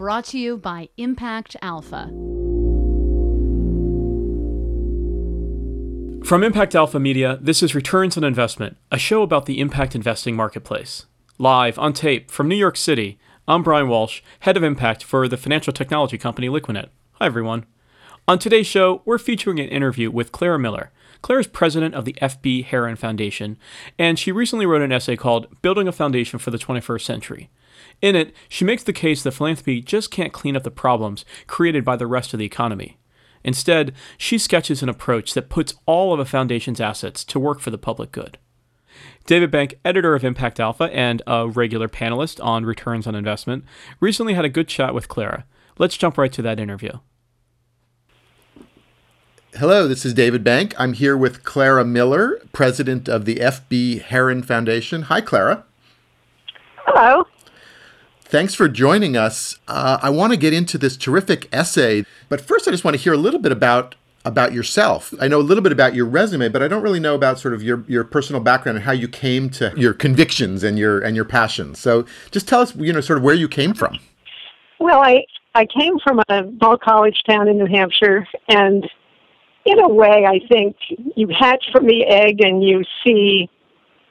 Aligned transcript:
brought 0.00 0.24
to 0.24 0.38
you 0.38 0.56
by 0.56 0.88
Impact 0.96 1.56
Alpha. 1.60 2.06
From 6.24 6.42
Impact 6.42 6.74
Alpha 6.74 6.98
Media, 6.98 7.38
this 7.42 7.62
is 7.62 7.74
Returns 7.74 8.16
on 8.16 8.24
Investment, 8.24 8.78
a 8.90 8.96
show 8.96 9.20
about 9.20 9.44
the 9.44 9.60
impact 9.60 9.94
investing 9.94 10.34
marketplace. 10.34 11.04
Live 11.36 11.78
on 11.78 11.92
tape 11.92 12.30
from 12.30 12.48
New 12.48 12.56
York 12.56 12.78
City, 12.78 13.18
I'm 13.46 13.62
Brian 13.62 13.88
Walsh, 13.88 14.22
head 14.38 14.56
of 14.56 14.62
impact 14.62 15.04
for 15.04 15.28
the 15.28 15.36
financial 15.36 15.74
technology 15.74 16.16
company 16.16 16.48
Liquidnet. 16.48 16.88
Hi, 17.20 17.26
everyone. 17.26 17.66
On 18.26 18.38
today's 18.38 18.66
show, 18.66 19.02
we're 19.04 19.18
featuring 19.18 19.60
an 19.60 19.68
interview 19.68 20.10
with 20.10 20.32
Clara 20.32 20.58
Miller. 20.58 20.92
Claire 21.22 21.40
is 21.40 21.46
president 21.46 21.94
of 21.94 22.04
the 22.04 22.16
F.B. 22.20 22.62
Heron 22.62 22.96
Foundation, 22.96 23.58
and 23.98 24.18
she 24.18 24.32
recently 24.32 24.66
wrote 24.66 24.82
an 24.82 24.92
essay 24.92 25.16
called 25.16 25.48
Building 25.62 25.86
a 25.86 25.92
Foundation 25.92 26.38
for 26.38 26.50
the 26.50 26.58
21st 26.58 27.02
Century. 27.02 27.50
In 28.00 28.16
it, 28.16 28.34
she 28.48 28.64
makes 28.64 28.82
the 28.82 28.92
case 28.92 29.22
that 29.22 29.32
philanthropy 29.32 29.80
just 29.80 30.10
can't 30.10 30.32
clean 30.32 30.56
up 30.56 30.62
the 30.62 30.70
problems 30.70 31.24
created 31.46 31.84
by 31.84 31.96
the 31.96 32.06
rest 32.06 32.32
of 32.32 32.38
the 32.38 32.46
economy. 32.46 32.98
Instead, 33.44 33.94
she 34.18 34.38
sketches 34.38 34.82
an 34.82 34.88
approach 34.88 35.34
that 35.34 35.48
puts 35.48 35.74
all 35.86 36.12
of 36.12 36.20
a 36.20 36.24
foundation's 36.24 36.80
assets 36.80 37.24
to 37.24 37.38
work 37.38 37.60
for 37.60 37.70
the 37.70 37.78
public 37.78 38.12
good. 38.12 38.38
David 39.26 39.50
Bank, 39.50 39.78
editor 39.84 40.14
of 40.14 40.24
Impact 40.24 40.60
Alpha 40.60 40.84
and 40.92 41.22
a 41.26 41.48
regular 41.48 41.88
panelist 41.88 42.42
on 42.44 42.64
returns 42.64 43.06
on 43.06 43.14
investment, 43.14 43.64
recently 44.00 44.34
had 44.34 44.44
a 44.44 44.50
good 44.50 44.68
chat 44.68 44.94
with 44.94 45.08
Clara. 45.08 45.44
Let's 45.78 45.96
jump 45.96 46.18
right 46.18 46.32
to 46.32 46.42
that 46.42 46.60
interview. 46.60 46.92
Hello, 49.56 49.88
this 49.88 50.06
is 50.06 50.14
David 50.14 50.44
Bank. 50.44 50.74
I'm 50.78 50.92
here 50.92 51.16
with 51.16 51.42
Clara 51.42 51.84
Miller, 51.84 52.40
president 52.52 53.08
of 53.08 53.24
the 53.24 53.36
FB 53.36 54.00
Heron 54.00 54.44
Foundation. 54.44 55.02
Hi, 55.02 55.20
Clara. 55.20 55.64
Hello. 56.86 57.24
Thanks 58.22 58.54
for 58.54 58.68
joining 58.68 59.16
us. 59.16 59.58
Uh, 59.66 59.98
I 60.00 60.08
want 60.10 60.32
to 60.32 60.36
get 60.36 60.52
into 60.52 60.78
this 60.78 60.96
terrific 60.96 61.48
essay, 61.52 62.04
but 62.28 62.40
first, 62.40 62.68
I 62.68 62.70
just 62.70 62.84
want 62.84 62.96
to 62.96 63.02
hear 63.02 63.12
a 63.12 63.16
little 63.16 63.40
bit 63.40 63.50
about 63.50 63.96
about 64.24 64.52
yourself. 64.52 65.12
I 65.20 65.26
know 65.26 65.40
a 65.40 65.42
little 65.42 65.62
bit 65.62 65.72
about 65.72 65.94
your 65.96 66.06
resume, 66.06 66.48
but 66.48 66.62
I 66.62 66.68
don't 66.68 66.82
really 66.82 67.00
know 67.00 67.16
about 67.16 67.40
sort 67.40 67.52
of 67.54 67.62
your, 67.62 67.82
your 67.88 68.04
personal 68.04 68.40
background 68.40 68.76
and 68.76 68.84
how 68.84 68.92
you 68.92 69.08
came 69.08 69.48
to 69.50 69.72
your 69.76 69.94
convictions 69.94 70.62
and 70.62 70.78
your 70.78 71.00
and 71.00 71.16
your 71.16 71.24
passions. 71.24 71.80
So, 71.80 72.06
just 72.30 72.46
tell 72.46 72.60
us, 72.60 72.76
you 72.76 72.92
know, 72.92 73.00
sort 73.00 73.16
of 73.16 73.24
where 73.24 73.34
you 73.34 73.48
came 73.48 73.74
from. 73.74 73.98
Well, 74.78 75.00
I 75.00 75.24
I 75.56 75.66
came 75.66 75.98
from 75.98 76.20
a 76.28 76.44
small 76.58 76.78
college 76.78 77.24
town 77.28 77.48
in 77.48 77.58
New 77.58 77.66
Hampshire, 77.66 78.28
and 78.48 78.88
in 79.64 79.78
a 79.80 79.88
way, 79.88 80.26
I 80.26 80.40
think 80.48 80.76
you 81.16 81.28
hatch 81.28 81.66
from 81.72 81.86
the 81.86 82.04
egg 82.06 82.40
and 82.40 82.62
you 82.62 82.82
see 83.04 83.50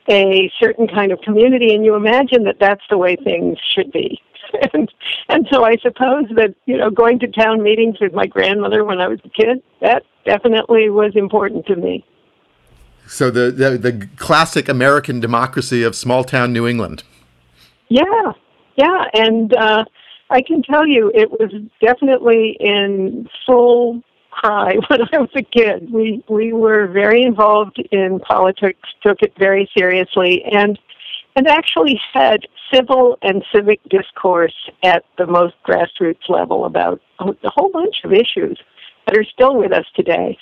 a 0.09 0.51
certain 0.59 0.87
kind 0.87 1.11
of 1.11 1.21
community 1.21 1.73
and 1.73 1.85
you 1.85 1.95
imagine 1.95 2.43
that 2.43 2.57
that's 2.59 2.83
the 2.89 2.97
way 2.97 3.15
things 3.15 3.57
should 3.73 3.91
be. 3.91 4.21
and, 4.73 4.91
and 5.27 5.47
so 5.51 5.63
I 5.63 5.77
suppose 5.77 6.25
that, 6.35 6.55
you 6.65 6.77
know, 6.77 6.89
going 6.89 7.19
to 7.19 7.27
town 7.27 7.61
meetings 7.61 7.97
with 8.01 8.13
my 8.13 8.25
grandmother 8.25 8.83
when 8.83 8.99
I 8.99 9.07
was 9.07 9.19
a 9.23 9.29
kid, 9.29 9.61
that 9.81 10.03
definitely 10.25 10.89
was 10.89 11.11
important 11.15 11.65
to 11.67 11.75
me. 11.75 12.05
So 13.07 13.31
the, 13.31 13.51
the, 13.51 13.77
the 13.77 14.09
classic 14.17 14.69
American 14.69 15.19
democracy 15.19 15.83
of 15.83 15.95
small 15.95 16.23
town 16.23 16.53
New 16.53 16.67
England. 16.67 17.03
Yeah, 17.89 18.33
yeah. 18.75 19.05
And 19.13 19.53
uh, 19.55 19.85
I 20.29 20.41
can 20.41 20.61
tell 20.61 20.87
you 20.87 21.11
it 21.13 21.31
was 21.31 21.51
definitely 21.81 22.55
in 22.59 23.27
full 23.45 24.03
cry 24.31 24.75
when 24.87 25.01
I 25.13 25.17
was 25.17 25.29
a 25.35 25.43
kid. 25.43 25.91
We 25.91 26.23
we 26.29 26.53
were 26.53 26.87
very 26.87 27.23
involved 27.23 27.79
in 27.91 28.19
politics, 28.19 28.89
took 29.01 29.21
it 29.21 29.33
very 29.37 29.69
seriously, 29.77 30.43
and 30.51 30.79
and 31.35 31.47
actually 31.47 31.99
had 32.13 32.41
civil 32.73 33.17
and 33.21 33.43
civic 33.53 33.79
discourse 33.89 34.69
at 34.83 35.05
the 35.17 35.25
most 35.25 35.55
grassroots 35.65 36.27
level 36.27 36.65
about 36.65 37.01
a 37.19 37.49
whole 37.49 37.69
bunch 37.71 37.95
of 38.03 38.13
issues 38.13 38.59
that 39.05 39.17
are 39.17 39.23
still 39.23 39.55
with 39.55 39.71
us 39.71 39.85
today. 39.95 40.37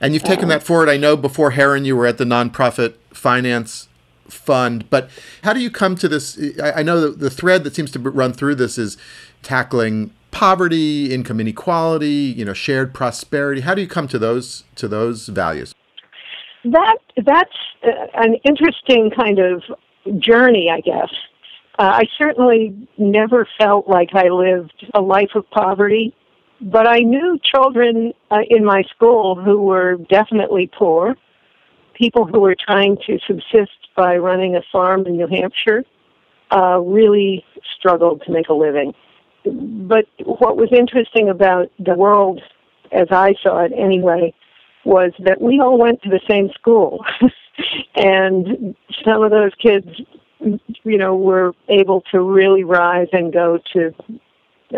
And 0.00 0.14
you've 0.14 0.24
taken 0.24 0.48
that 0.48 0.64
forward. 0.64 0.88
I 0.88 0.96
know 0.96 1.16
before 1.16 1.52
Heron, 1.52 1.84
you 1.84 1.96
were 1.96 2.06
at 2.06 2.18
the 2.18 2.24
nonprofit 2.24 2.94
finance 3.12 3.88
fund, 4.26 4.90
but 4.90 5.08
how 5.42 5.52
do 5.52 5.60
you 5.60 5.70
come 5.70 5.94
to 5.96 6.08
this? 6.08 6.40
I 6.60 6.82
know 6.82 7.10
the 7.10 7.30
thread 7.30 7.62
that 7.64 7.74
seems 7.74 7.92
to 7.92 8.00
run 8.00 8.32
through 8.32 8.56
this 8.56 8.78
is 8.78 8.96
tackling 9.42 10.12
poverty, 10.32 11.14
income 11.14 11.38
inequality, 11.38 12.34
you 12.36 12.44
know, 12.44 12.54
shared 12.54 12.92
prosperity. 12.92 13.60
How 13.60 13.74
do 13.74 13.82
you 13.82 13.86
come 13.86 14.08
to 14.08 14.18
those 14.18 14.64
to 14.74 14.88
those 14.88 15.28
values? 15.28 15.72
That 16.64 16.96
that's 17.24 17.56
uh, 17.84 18.06
an 18.14 18.34
interesting 18.44 19.12
kind 19.16 19.38
of 19.38 19.62
journey, 20.18 20.68
I 20.70 20.80
guess. 20.80 21.12
Uh, 21.78 22.00
I 22.00 22.04
certainly 22.18 22.88
never 22.98 23.46
felt 23.58 23.88
like 23.88 24.10
I 24.14 24.28
lived 24.28 24.86
a 24.94 25.00
life 25.00 25.30
of 25.34 25.48
poverty, 25.50 26.14
but 26.60 26.86
I 26.86 27.00
knew 27.00 27.38
children 27.42 28.12
uh, 28.30 28.40
in 28.48 28.64
my 28.64 28.82
school 28.94 29.36
who 29.36 29.62
were 29.62 29.96
definitely 30.10 30.70
poor, 30.76 31.16
people 31.94 32.26
who 32.26 32.40
were 32.40 32.56
trying 32.58 32.96
to 33.06 33.18
subsist 33.26 33.88
by 33.96 34.16
running 34.16 34.54
a 34.56 34.62
farm 34.70 35.06
in 35.06 35.16
New 35.16 35.28
Hampshire, 35.28 35.84
uh, 36.50 36.78
really 36.78 37.44
struggled 37.78 38.22
to 38.26 38.32
make 38.32 38.48
a 38.48 38.54
living 38.54 38.92
but 39.44 40.06
what 40.24 40.56
was 40.56 40.68
interesting 40.72 41.28
about 41.28 41.70
the 41.78 41.94
world, 41.94 42.40
as 42.92 43.08
I 43.10 43.34
saw 43.42 43.64
it 43.64 43.72
anyway, 43.76 44.34
was 44.84 45.12
that 45.20 45.40
we 45.40 45.60
all 45.60 45.78
went 45.78 46.02
to 46.02 46.08
the 46.08 46.20
same 46.28 46.50
school. 46.54 47.04
and 47.94 48.74
some 49.04 49.22
of 49.22 49.30
those 49.30 49.52
kids, 49.60 49.86
you 50.40 50.98
know, 50.98 51.14
were 51.14 51.52
able 51.68 52.02
to 52.12 52.20
really 52.20 52.64
rise 52.64 53.08
and 53.12 53.32
go 53.32 53.58
to 53.72 53.94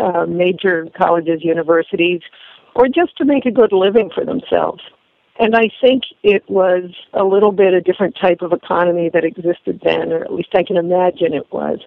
uh, 0.01 0.25
major 0.25 0.87
colleges, 0.97 1.43
universities, 1.43 2.21
or 2.75 2.87
just 2.87 3.17
to 3.17 3.25
make 3.25 3.45
a 3.45 3.51
good 3.51 3.71
living 3.71 4.09
for 4.13 4.25
themselves. 4.25 4.81
And 5.39 5.55
I 5.55 5.69
think 5.81 6.03
it 6.23 6.43
was 6.49 6.91
a 7.13 7.23
little 7.23 7.51
bit 7.51 7.73
a 7.73 7.81
different 7.81 8.15
type 8.19 8.41
of 8.41 8.53
economy 8.53 9.09
that 9.13 9.25
existed 9.25 9.81
then, 9.83 10.13
or 10.13 10.23
at 10.23 10.33
least 10.33 10.49
I 10.53 10.63
can 10.63 10.77
imagine 10.77 11.33
it 11.33 11.51
was. 11.51 11.79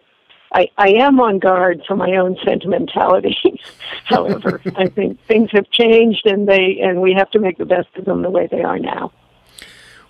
I, 0.53 0.70
I 0.78 0.88
am 0.91 1.20
on 1.20 1.38
guard 1.38 1.82
for 1.86 1.97
my 1.97 2.16
own 2.16 2.36
sentimentality. 2.44 3.60
However, 4.04 4.60
I 4.76 4.88
think 4.88 5.20
things 5.26 5.50
have 5.53 5.70
changed, 5.70 6.26
and 6.26 6.48
they 6.48 6.81
and 6.81 7.00
we 7.00 7.12
have 7.14 7.31
to 7.32 7.38
make 7.38 7.59
the 7.59 7.66
best 7.66 7.88
of 7.97 8.04
them 8.04 8.22
the 8.22 8.31
way 8.31 8.47
they 8.47 8.62
are 8.62 8.78
now. 8.78 9.12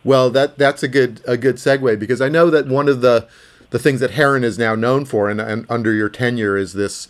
Well, 0.04 0.30
that 0.30 0.58
that's 0.58 0.82
a 0.82 0.88
good 0.88 1.20
a 1.26 1.36
good 1.36 1.56
segue 1.56 1.98
because 1.98 2.20
I 2.20 2.28
know 2.28 2.50
that 2.50 2.68
one 2.68 2.88
of 2.88 3.00
the 3.00 3.28
the 3.70 3.78
things 3.78 4.00
that 4.00 4.12
Heron 4.12 4.44
is 4.44 4.58
now 4.58 4.74
known 4.74 5.04
for, 5.04 5.28
and, 5.28 5.40
and 5.40 5.66
under 5.68 5.92
your 5.92 6.08
tenure, 6.08 6.56
is 6.56 6.72
this 6.72 7.08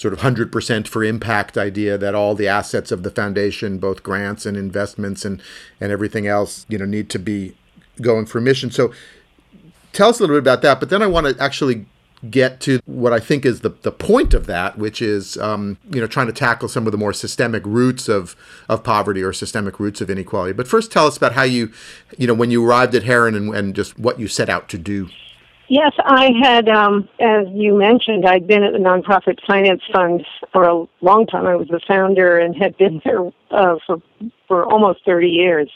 sort 0.00 0.14
of 0.14 0.20
100% 0.20 0.88
for 0.88 1.04
impact 1.04 1.58
idea 1.58 1.98
that 1.98 2.14
all 2.14 2.34
the 2.34 2.48
assets 2.48 2.90
of 2.90 3.02
the 3.02 3.10
foundation, 3.10 3.78
both 3.78 4.02
grants 4.02 4.46
and 4.46 4.56
investments 4.56 5.26
and, 5.26 5.42
and 5.78 5.92
everything 5.92 6.26
else, 6.26 6.64
you 6.70 6.78
know, 6.78 6.86
need 6.86 7.10
to 7.10 7.18
be 7.18 7.54
going 8.00 8.24
for 8.24 8.40
mission. 8.40 8.70
So 8.70 8.94
tell 9.92 10.08
us 10.08 10.18
a 10.18 10.22
little 10.22 10.36
bit 10.36 10.40
about 10.40 10.62
that. 10.62 10.80
But 10.80 10.88
then 10.88 11.02
I 11.02 11.06
want 11.06 11.26
to 11.26 11.42
actually 11.42 11.84
get 12.28 12.60
to 12.60 12.80
what 12.84 13.12
I 13.12 13.20
think 13.20 13.46
is 13.46 13.60
the, 13.60 13.70
the 13.70 13.92
point 13.92 14.34
of 14.34 14.46
that, 14.46 14.76
which 14.76 15.00
is 15.00 15.36
um, 15.38 15.78
you 15.90 16.00
know 16.00 16.06
trying 16.06 16.26
to 16.26 16.32
tackle 16.32 16.68
some 16.68 16.86
of 16.86 16.92
the 16.92 16.98
more 16.98 17.12
systemic 17.12 17.64
roots 17.64 18.08
of 18.08 18.36
of 18.68 18.84
poverty 18.84 19.22
or 19.22 19.32
systemic 19.32 19.80
roots 19.80 20.00
of 20.00 20.10
inequality. 20.10 20.52
But 20.52 20.68
first, 20.68 20.92
tell 20.92 21.06
us 21.06 21.16
about 21.16 21.32
how 21.32 21.44
you 21.44 21.72
you 22.18 22.26
know 22.26 22.34
when 22.34 22.50
you 22.50 22.66
arrived 22.66 22.94
at 22.94 23.04
Heron 23.04 23.34
and, 23.34 23.54
and 23.54 23.74
just 23.74 23.98
what 23.98 24.18
you 24.18 24.28
set 24.28 24.48
out 24.48 24.68
to 24.70 24.78
do. 24.78 25.08
Yes, 25.68 25.92
I 26.04 26.32
had, 26.42 26.68
um, 26.68 27.08
as 27.20 27.46
you 27.52 27.78
mentioned, 27.78 28.26
I'd 28.26 28.48
been 28.48 28.64
at 28.64 28.72
the 28.72 28.80
Nonprofit 28.80 29.38
Finance 29.46 29.82
Fund 29.92 30.26
for 30.52 30.64
a 30.64 30.84
long 31.00 31.28
time. 31.28 31.46
I 31.46 31.54
was 31.54 31.68
the 31.68 31.80
founder 31.86 32.40
and 32.40 32.60
had 32.60 32.76
been 32.76 33.00
there 33.04 33.30
uh, 33.52 33.76
for 33.86 34.02
for 34.48 34.64
almost 34.64 35.04
thirty 35.06 35.28
years. 35.28 35.70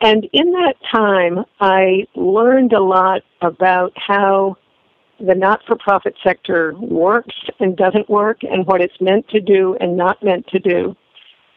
And 0.00 0.28
in 0.32 0.52
that 0.52 0.74
time, 0.92 1.44
I 1.60 2.06
learned 2.14 2.72
a 2.72 2.80
lot 2.80 3.22
about 3.42 3.92
how 3.96 4.56
the 5.20 5.34
not 5.34 5.60
for 5.66 5.76
profit 5.76 6.14
sector 6.22 6.74
works 6.78 7.34
and 7.60 7.76
doesn't 7.76 8.08
work 8.08 8.38
and 8.42 8.66
what 8.66 8.80
it's 8.80 9.00
meant 9.00 9.28
to 9.28 9.40
do 9.40 9.76
and 9.80 9.96
not 9.96 10.22
meant 10.22 10.46
to 10.48 10.58
do. 10.58 10.96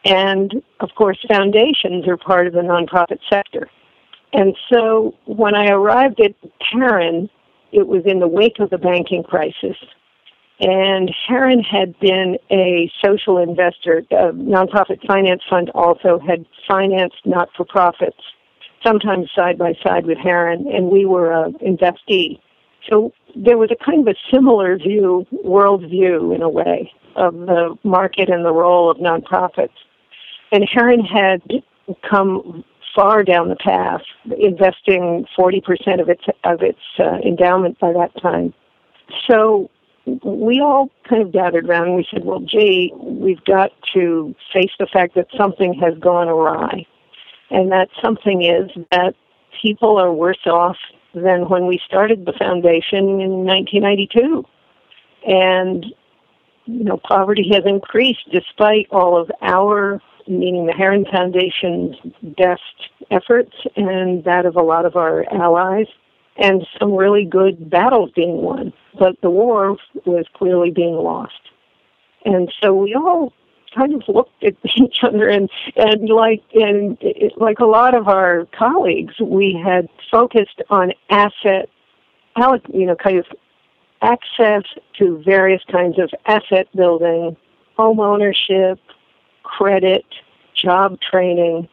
And 0.04 0.62
of 0.80 0.90
course, 0.96 1.18
foundations 1.28 2.08
are 2.08 2.16
part 2.16 2.46
of 2.46 2.54
the 2.54 2.60
nonprofit 2.60 3.20
sector. 3.30 3.70
And 4.32 4.56
so 4.72 5.14
when 5.26 5.54
I 5.54 5.68
arrived 5.68 6.20
at 6.20 6.34
Heron, 6.60 7.28
it 7.70 7.86
was 7.86 8.02
in 8.04 8.18
the 8.18 8.28
wake 8.28 8.58
of 8.58 8.70
the 8.70 8.78
banking 8.78 9.22
crisis. 9.22 9.76
And 10.60 11.10
Heron 11.26 11.62
had 11.62 11.98
been 12.00 12.38
a 12.50 12.90
social 13.04 13.38
investor. 13.38 13.98
A 14.10 14.32
nonprofit 14.32 15.04
finance 15.06 15.42
fund 15.48 15.70
also 15.70 16.18
had 16.18 16.46
financed 16.68 17.24
not 17.24 17.48
for 17.56 17.64
profits, 17.64 18.20
sometimes 18.84 19.28
side 19.34 19.58
by 19.58 19.74
side 19.82 20.06
with 20.06 20.18
Heron, 20.18 20.66
and 20.72 20.88
we 20.88 21.04
were 21.04 21.32
an 21.32 21.54
investee. 21.54 22.40
So 22.88 23.12
there 23.36 23.58
was 23.58 23.70
a 23.70 23.84
kind 23.84 24.06
of 24.06 24.14
a 24.14 24.18
similar 24.32 24.76
view, 24.76 25.26
world 25.44 25.82
view 25.88 26.32
in 26.32 26.42
a 26.42 26.48
way, 26.48 26.90
of 27.16 27.34
the 27.34 27.76
market 27.84 28.28
and 28.28 28.44
the 28.44 28.52
role 28.52 28.90
of 28.90 28.98
nonprofits. 28.98 29.70
And 30.50 30.68
Heron 30.68 31.04
had 31.04 31.42
come 32.08 32.64
far 32.94 33.22
down 33.22 33.48
the 33.48 33.56
path, 33.56 34.02
investing 34.38 35.26
40% 35.38 36.00
of 36.00 36.08
its 36.08 36.24
of 36.44 36.62
its 36.62 36.80
uh, 36.98 37.18
endowment 37.24 37.78
by 37.78 37.92
that 37.92 38.10
time. 38.20 38.52
So 39.28 39.70
we 40.24 40.60
all 40.60 40.90
kind 41.08 41.22
of 41.22 41.32
gathered 41.32 41.68
around 41.68 41.88
and 41.88 41.96
we 41.96 42.06
said, 42.10 42.24
well, 42.24 42.40
gee, 42.40 42.92
we've 42.96 43.42
got 43.44 43.70
to 43.94 44.34
face 44.52 44.72
the 44.78 44.86
fact 44.86 45.14
that 45.14 45.28
something 45.36 45.74
has 45.74 45.96
gone 45.98 46.28
awry. 46.28 46.86
And 47.50 47.70
that 47.70 47.88
something 48.02 48.42
is 48.42 48.70
that 48.90 49.14
people 49.60 49.98
are 49.98 50.12
worse 50.12 50.46
off 50.46 50.76
than 51.14 51.48
when 51.48 51.66
we 51.66 51.80
started 51.86 52.24
the 52.24 52.32
foundation 52.38 53.20
in 53.20 53.44
1992. 53.44 54.44
And, 55.26 55.86
you 56.66 56.84
know, 56.84 56.96
poverty 56.96 57.50
has 57.52 57.64
increased 57.66 58.28
despite 58.32 58.88
all 58.90 59.20
of 59.20 59.30
our, 59.42 60.00
meaning 60.26 60.66
the 60.66 60.72
Heron 60.72 61.04
Foundation's 61.10 61.96
best 62.36 62.90
efforts 63.10 63.52
and 63.76 64.24
that 64.24 64.46
of 64.46 64.56
a 64.56 64.62
lot 64.62 64.86
of 64.86 64.96
our 64.96 65.24
allies 65.32 65.86
and 66.36 66.66
some 66.78 66.94
really 66.94 67.24
good 67.24 67.68
battles 67.68 68.10
being 68.16 68.42
won. 68.42 68.72
But 68.98 69.20
the 69.20 69.30
war 69.30 69.76
was 70.06 70.24
clearly 70.34 70.70
being 70.70 70.94
lost. 70.94 71.32
And 72.24 72.52
so 72.62 72.74
we 72.74 72.94
all 72.94 73.32
kind 73.74 73.94
of 73.94 74.02
looked 74.08 74.42
at 74.44 74.54
each 74.76 74.98
other 75.02 75.28
and, 75.28 75.48
and 75.76 76.08
like 76.08 76.42
and 76.54 76.98
it, 77.00 77.32
like 77.36 77.58
a 77.60 77.66
lot 77.66 77.94
of 77.94 78.08
our 78.08 78.46
colleagues, 78.56 79.14
we 79.20 79.60
had 79.64 79.88
focused 80.10 80.62
on 80.70 80.92
asset, 81.10 81.68
you 82.72 82.86
know, 82.86 82.96
kind 82.96 83.18
of 83.18 83.26
access 84.02 84.64
to 84.98 85.22
various 85.24 85.62
kinds 85.70 85.98
of 85.98 86.10
asset 86.26 86.66
building, 86.74 87.36
home 87.76 88.00
ownership, 88.00 88.78
credit, 89.42 90.04
job 90.54 90.98
training, 91.00 91.68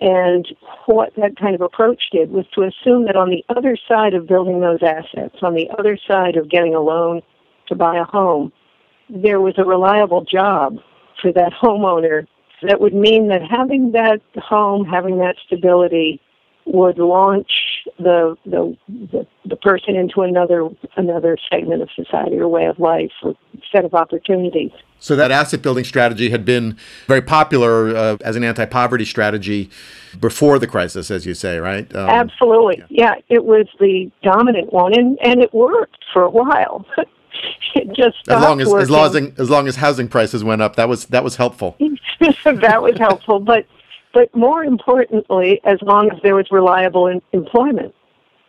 and 0.00 0.48
what 0.86 1.12
that 1.16 1.36
kind 1.36 1.54
of 1.54 1.60
approach 1.60 2.02
did 2.10 2.32
was 2.32 2.44
to 2.54 2.62
assume 2.62 3.06
that 3.06 3.14
on 3.14 3.30
the 3.30 3.44
other 3.48 3.76
side 3.88 4.14
of 4.14 4.26
building 4.26 4.60
those 4.60 4.82
assets, 4.82 5.36
on 5.42 5.54
the 5.54 5.70
other 5.78 5.96
side 6.08 6.36
of 6.36 6.50
getting 6.50 6.74
a 6.74 6.80
loan 6.80 7.22
to 7.68 7.76
buy 7.76 7.96
a 7.96 8.04
home, 8.04 8.52
there 9.08 9.40
was 9.40 9.54
a 9.58 9.64
reliable 9.64 10.24
job 10.24 10.78
for 11.22 11.32
that 11.32 11.52
homeowner 11.62 12.26
that 12.62 12.80
would 12.80 12.94
mean 12.94 13.28
that 13.28 13.42
having 13.42 13.92
that 13.92 14.20
home, 14.36 14.84
having 14.84 15.18
that 15.18 15.36
stability, 15.46 16.20
would 16.64 16.98
launch 16.98 17.50
the, 17.98 18.36
the 18.46 18.76
the 18.88 19.26
the, 19.44 19.56
person 19.56 19.96
into 19.96 20.22
another 20.22 20.68
another 20.96 21.36
segment 21.50 21.82
of 21.82 21.88
society 21.96 22.38
or 22.38 22.46
way 22.46 22.66
of 22.66 22.78
life 22.78 23.10
or 23.22 23.34
set 23.72 23.84
of 23.84 23.94
opportunities. 23.94 24.70
So 25.00 25.16
that 25.16 25.32
asset 25.32 25.62
building 25.62 25.82
strategy 25.82 26.30
had 26.30 26.44
been 26.44 26.78
very 27.08 27.22
popular 27.22 27.96
uh, 27.96 28.16
as 28.20 28.36
an 28.36 28.44
anti-poverty 28.44 29.04
strategy 29.04 29.70
before 30.20 30.60
the 30.60 30.68
crisis, 30.68 31.10
as 31.10 31.26
you 31.26 31.34
say, 31.34 31.58
right? 31.58 31.92
Um, 31.96 32.08
Absolutely, 32.08 32.84
yeah. 32.88 33.14
yeah. 33.14 33.14
It 33.28 33.44
was 33.44 33.66
the 33.80 34.12
dominant 34.22 34.72
one, 34.72 34.96
and 34.96 35.18
and 35.20 35.42
it 35.42 35.52
worked 35.52 36.04
for 36.12 36.22
a 36.22 36.30
while. 36.30 36.86
it 37.74 37.88
just 37.88 38.16
as 38.28 38.42
long 38.42 38.60
as 38.60 38.68
working. 38.68 38.82
as 38.82 38.90
long 38.90 39.16
as 39.16 39.38
as 39.38 39.50
long 39.50 39.68
as 39.68 39.76
housing 39.76 40.08
prices 40.08 40.44
went 40.44 40.62
up, 40.62 40.76
that 40.76 40.88
was 40.88 41.06
that 41.06 41.24
was 41.24 41.36
helpful. 41.36 41.76
that 41.80 42.82
was 42.82 42.98
helpful, 42.98 43.40
but 43.40 43.66
but 44.12 44.34
more 44.34 44.64
importantly, 44.64 45.60
as 45.64 45.78
long 45.82 46.10
as 46.12 46.18
there 46.22 46.34
was 46.34 46.46
reliable 46.50 47.06
in- 47.06 47.22
employment. 47.32 47.94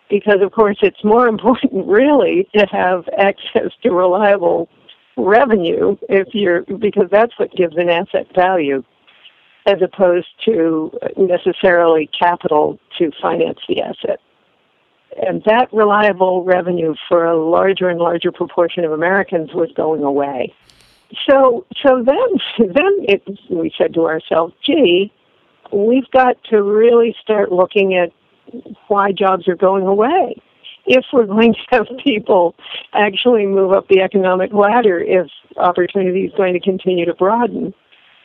Because, 0.09 0.41
of 0.41 0.51
course, 0.51 0.77
it's 0.81 1.03
more 1.03 1.27
important, 1.35 1.87
really, 1.87 2.47
to 2.55 2.65
have 2.71 3.05
access 3.17 3.71
to 3.83 3.91
reliable 3.91 4.69
revenue 5.17 5.95
if 6.09 6.27
you're, 6.33 6.63
because 6.63 7.07
that's 7.11 7.37
what 7.37 7.55
gives 7.55 7.77
an 7.77 7.89
asset 7.89 8.27
value, 8.35 8.83
as 9.65 9.77
opposed 9.81 10.27
to 10.45 10.91
necessarily 11.17 12.09
capital 12.17 12.79
to 12.97 13.11
finance 13.21 13.59
the 13.67 13.81
asset. 13.81 14.19
And 15.21 15.43
that 15.45 15.71
reliable 15.73 16.43
revenue 16.43 16.95
for 17.07 17.25
a 17.25 17.37
larger 17.37 17.89
and 17.89 17.99
larger 17.99 18.31
proportion 18.31 18.83
of 18.83 18.91
Americans 18.91 19.53
was 19.53 19.71
going 19.75 20.03
away. 20.03 20.53
So, 21.29 21.65
so 21.81 22.03
then, 22.03 22.17
then 22.73 22.93
it, 23.07 23.23
we 23.49 23.73
said 23.77 23.93
to 23.95 24.05
ourselves, 24.05 24.53
gee, 24.65 25.11
we've 25.71 26.09
got 26.11 26.37
to 26.45 26.61
really 26.61 27.15
start 27.21 27.51
looking 27.51 27.95
at 27.95 28.11
why 28.87 29.11
jobs 29.11 29.47
are 29.47 29.55
going 29.55 29.85
away. 29.85 30.35
If 30.85 31.05
we're 31.13 31.25
going 31.25 31.53
to 31.53 31.59
have 31.69 31.87
people 32.03 32.55
actually 32.93 33.45
move 33.45 33.71
up 33.71 33.87
the 33.87 34.01
economic 34.01 34.51
ladder, 34.53 34.99
if 34.99 35.27
opportunity 35.57 36.25
is 36.25 36.33
going 36.35 36.53
to 36.53 36.59
continue 36.59 37.05
to 37.05 37.13
broaden, 37.13 37.73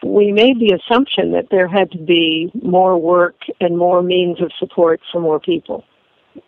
we 0.02 0.32
made 0.32 0.58
the 0.58 0.73
assumption 0.75 1.32
that 1.32 1.49
there 1.50 1.69
had 1.69 1.90
to 1.93 1.99
be 1.99 2.50
more 2.62 3.00
work 3.00 3.37
and 3.61 3.76
more 3.76 4.02
means 4.02 4.40
of 4.40 4.50
support 4.58 5.00
for 5.12 5.20
more 5.20 5.40
people. 5.40 5.85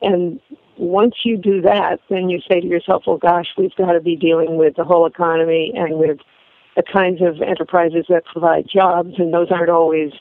And 0.03 0.41
once 0.77 1.15
you 1.25 1.37
do 1.37 1.61
that, 1.63 1.99
then 2.09 2.31
you 2.31 2.41
say 2.49 2.61
to 2.61 2.67
yourself, 2.67 3.05
well, 3.07 3.19
gosh, 3.19 3.47
we've 3.57 3.75
got 3.77 3.93
to 3.93 4.01
be 4.01 4.17
dealing 4.17 4.57
with 4.57 4.77
the 4.77 4.85
whole 4.85 5.07
economy 5.07 5.73
and 5.75 5.99
with 5.99 6.19
the 6.77 6.83
kinds 6.83 7.21
of 7.21 7.43
enterprises 7.43 8.07
that 8.09 8.25
provide 8.25 8.67
jobs, 8.73 9.15
and 9.19 9.35
those 9.35 9.51
aren't 9.51 9.71
always 9.71 10.13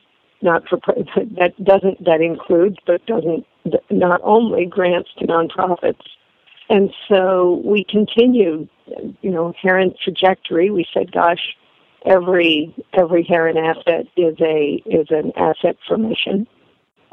not 0.41 0.67
for 0.67 0.79
that 1.37 1.53
doesn't 1.63 2.03
that 2.05 2.21
includes 2.21 2.77
but 2.85 3.05
doesn't 3.05 3.45
not 3.89 4.21
only 4.23 4.65
grants 4.65 5.09
to 5.19 5.27
nonprofits. 5.27 6.01
And 6.69 6.93
so 7.07 7.61
we 7.65 7.83
continued 7.83 8.69
you 9.21 9.31
know 9.31 9.53
Heron 9.61 9.93
trajectory. 10.03 10.69
We 10.69 10.85
said 10.93 11.11
gosh 11.11 11.55
every 12.05 12.73
every 12.93 13.23
Heron 13.23 13.57
asset 13.57 14.07
is 14.15 14.35
a 14.39 14.81
is 14.85 15.07
an 15.09 15.31
asset 15.35 15.77
for 15.87 15.97
mission 15.97 16.47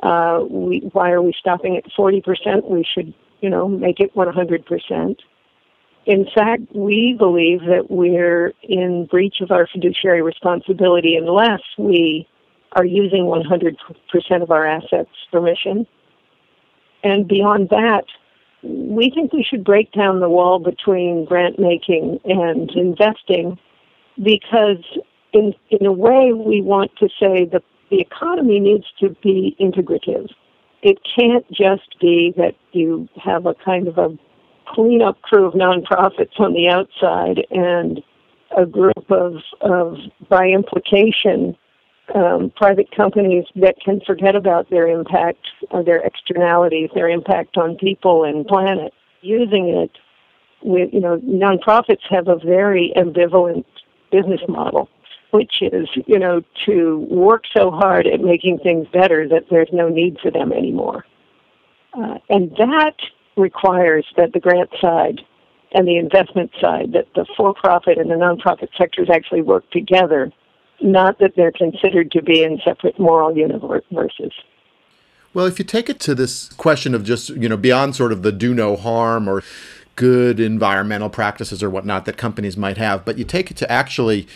uh, 0.02 0.44
we 0.48 0.88
why 0.92 1.10
are 1.10 1.22
we 1.22 1.32
stopping 1.38 1.76
at 1.76 1.84
40% 1.98 2.70
we 2.70 2.84
should 2.94 3.14
you 3.40 3.50
know 3.50 3.68
make 3.68 4.00
it 4.00 4.14
100% 4.14 5.16
in 6.06 6.24
fact, 6.32 6.62
we 6.72 7.16
believe 7.18 7.60
that 7.62 7.90
we're 7.90 8.52
in 8.62 9.06
breach 9.06 9.40
of 9.40 9.50
our 9.50 9.66
fiduciary 9.66 10.22
responsibility 10.22 11.16
unless 11.16 11.60
we 11.76 12.28
are 12.72 12.84
using 12.84 13.24
100% 13.24 14.42
of 14.42 14.50
our 14.52 14.64
assets 14.64 15.10
for 15.32 15.40
mission. 15.40 15.84
And 17.02 17.26
beyond 17.26 17.70
that, 17.70 18.04
we 18.62 19.10
think 19.10 19.32
we 19.32 19.42
should 19.42 19.64
break 19.64 19.90
down 19.92 20.20
the 20.20 20.28
wall 20.28 20.60
between 20.60 21.24
grant 21.24 21.58
making 21.58 22.20
and 22.24 22.70
investing 22.70 23.58
because 24.22 24.82
in 25.32 25.54
in 25.70 25.86
a 25.86 25.92
way 25.92 26.32
we 26.32 26.62
want 26.62 26.90
to 26.96 27.08
say 27.20 27.44
that 27.52 27.62
the 27.90 28.00
economy 28.00 28.60
needs 28.60 28.84
to 29.00 29.10
be 29.22 29.56
integrative. 29.60 30.28
It 30.82 30.98
can't 31.18 31.46
just 31.50 31.98
be 32.00 32.34
that 32.36 32.54
you 32.72 33.08
have 33.22 33.46
a 33.46 33.54
kind 33.54 33.88
of 33.88 33.98
a 33.98 34.16
cleanup 34.66 35.20
crew 35.22 35.46
of 35.46 35.54
nonprofits 35.54 36.38
on 36.38 36.52
the 36.52 36.68
outside 36.68 37.46
and 37.50 38.02
a 38.56 38.66
group 38.66 39.10
of, 39.10 39.36
of 39.60 39.96
by 40.28 40.48
implication, 40.48 41.56
um, 42.14 42.52
private 42.56 42.90
companies 42.94 43.44
that 43.56 43.76
can 43.84 44.00
forget 44.06 44.36
about 44.36 44.70
their 44.70 44.86
impact, 44.86 45.46
or 45.70 45.82
their 45.82 46.00
externalities, 46.00 46.90
their 46.94 47.08
impact 47.08 47.56
on 47.56 47.76
people 47.76 48.24
and 48.24 48.46
planet, 48.46 48.92
using 49.22 49.68
it 49.68 49.90
with, 50.62 50.90
you 50.92 51.00
know, 51.00 51.18
nonprofits 51.18 52.02
have 52.08 52.28
a 52.28 52.36
very 52.36 52.92
ambivalent 52.96 53.64
business 54.12 54.40
model, 54.48 54.88
which 55.30 55.62
is, 55.62 55.88
you 56.06 56.18
know, 56.18 56.42
to 56.64 56.98
work 57.10 57.44
so 57.56 57.70
hard 57.70 58.06
at 58.06 58.20
making 58.20 58.58
things 58.58 58.86
better 58.92 59.28
that 59.28 59.44
there's 59.50 59.68
no 59.72 59.88
need 59.88 60.18
for 60.22 60.30
them 60.30 60.52
anymore. 60.52 61.04
Uh, 61.92 62.18
and 62.28 62.50
that 62.58 62.96
requires 63.36 64.06
that 64.16 64.32
the 64.32 64.40
grant 64.40 64.70
side 64.80 65.20
and 65.72 65.86
the 65.86 65.96
investment 65.96 66.50
side, 66.60 66.92
that 66.92 67.06
the 67.14 67.26
for-profit 67.36 67.98
and 67.98 68.10
the 68.10 68.14
nonprofit 68.14 68.68
sectors 68.78 69.08
actually 69.10 69.42
work 69.42 69.68
together 69.70 70.32
not 70.80 71.18
that 71.18 71.32
they're 71.36 71.52
considered 71.52 72.10
to 72.12 72.22
be 72.22 72.42
in 72.42 72.60
separate 72.64 72.98
moral 72.98 73.36
universes. 73.36 74.32
Well, 75.32 75.46
if 75.46 75.58
you 75.58 75.64
take 75.64 75.88
it 75.88 76.00
to 76.00 76.14
this 76.14 76.48
question 76.54 76.94
of 76.94 77.04
just, 77.04 77.30
you 77.30 77.48
know, 77.48 77.56
beyond 77.56 77.96
sort 77.96 78.12
of 78.12 78.22
the 78.22 78.32
do 78.32 78.54
no 78.54 78.76
harm 78.76 79.28
or 79.28 79.42
good 79.96 80.40
environmental 80.40 81.08
practices 81.08 81.62
or 81.62 81.70
whatnot 81.70 82.04
that 82.04 82.16
companies 82.16 82.56
might 82.56 82.76
have, 82.76 83.04
but 83.04 83.18
you 83.18 83.24
take 83.24 83.50
it 83.50 83.56
to 83.58 83.70
actually 83.70 84.26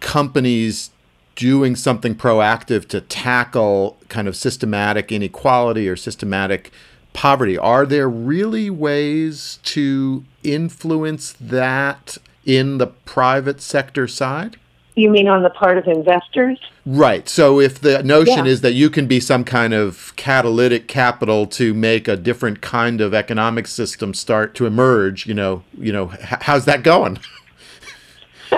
companies 0.00 0.90
doing 1.34 1.74
something 1.76 2.14
proactive 2.14 2.86
to 2.88 3.00
tackle 3.00 3.96
kind 4.08 4.28
of 4.28 4.36
systematic 4.36 5.10
inequality 5.10 5.88
or 5.88 5.96
systematic 5.96 6.70
poverty. 7.12 7.56
Are 7.56 7.86
there 7.86 8.08
really 8.08 8.70
ways 8.70 9.58
to 9.64 10.24
influence 10.42 11.32
that 11.40 12.18
in 12.44 12.78
the 12.78 12.86
private 12.86 13.60
sector 13.60 14.06
side? 14.06 14.56
You 14.96 15.10
mean 15.10 15.26
on 15.26 15.42
the 15.42 15.50
part 15.50 15.76
of 15.76 15.88
investors? 15.88 16.60
Right. 16.86 17.28
So 17.28 17.58
if 17.58 17.80
the 17.80 18.02
notion 18.04 18.44
yeah. 18.44 18.52
is 18.52 18.60
that 18.60 18.74
you 18.74 18.90
can 18.90 19.08
be 19.08 19.18
some 19.18 19.42
kind 19.42 19.74
of 19.74 20.12
catalytic 20.14 20.86
capital 20.86 21.46
to 21.48 21.74
make 21.74 22.06
a 22.06 22.16
different 22.16 22.60
kind 22.60 23.00
of 23.00 23.12
economic 23.12 23.66
system 23.66 24.14
start 24.14 24.54
to 24.56 24.66
emerge, 24.66 25.26
you 25.26 25.34
know, 25.34 25.64
you 25.76 25.92
know, 25.92 26.12
how's 26.20 26.64
that 26.66 26.84
going? 26.84 27.18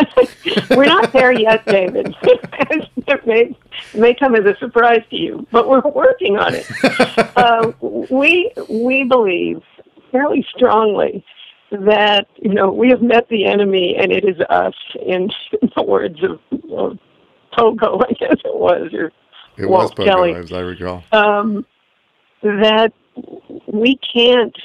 we're 0.70 0.84
not 0.86 1.12
there 1.12 1.32
yet, 1.32 1.64
David. 1.66 2.14
it, 2.22 3.26
may, 3.26 3.40
it 3.94 3.98
may 3.98 4.14
come 4.14 4.34
as 4.34 4.44
a 4.44 4.56
surprise 4.58 5.02
to 5.10 5.16
you, 5.16 5.46
but 5.52 5.68
we're 5.68 5.80
working 5.90 6.36
on 6.38 6.54
it. 6.54 6.66
Uh, 7.36 7.70
we 8.10 8.50
we 8.70 9.04
believe 9.04 9.60
fairly 10.10 10.44
strongly 10.56 11.22
that 11.70 12.26
you 12.40 12.54
know 12.54 12.70
we 12.70 12.88
have 12.88 13.02
met 13.02 13.28
the 13.28 13.44
enemy 13.44 13.94
and 13.98 14.10
it 14.10 14.24
is 14.24 14.40
us. 14.48 14.74
In, 15.04 15.30
in 15.60 15.70
the 15.76 15.82
words 15.82 16.18
of, 16.22 16.40
of 16.72 16.98
Pogo, 17.56 18.02
I 18.08 18.12
guess 18.14 18.38
it 18.44 18.54
was, 18.54 18.90
or 18.94 19.12
It 19.58 19.68
Walt 19.68 19.96
was 19.98 20.06
Pogo, 20.06 20.06
Kelly. 20.06 20.34
as 20.34 20.52
I 20.52 20.60
recall. 20.60 21.04
um, 21.12 21.66
that 22.42 22.92
we 23.66 23.98
can't 23.98 24.56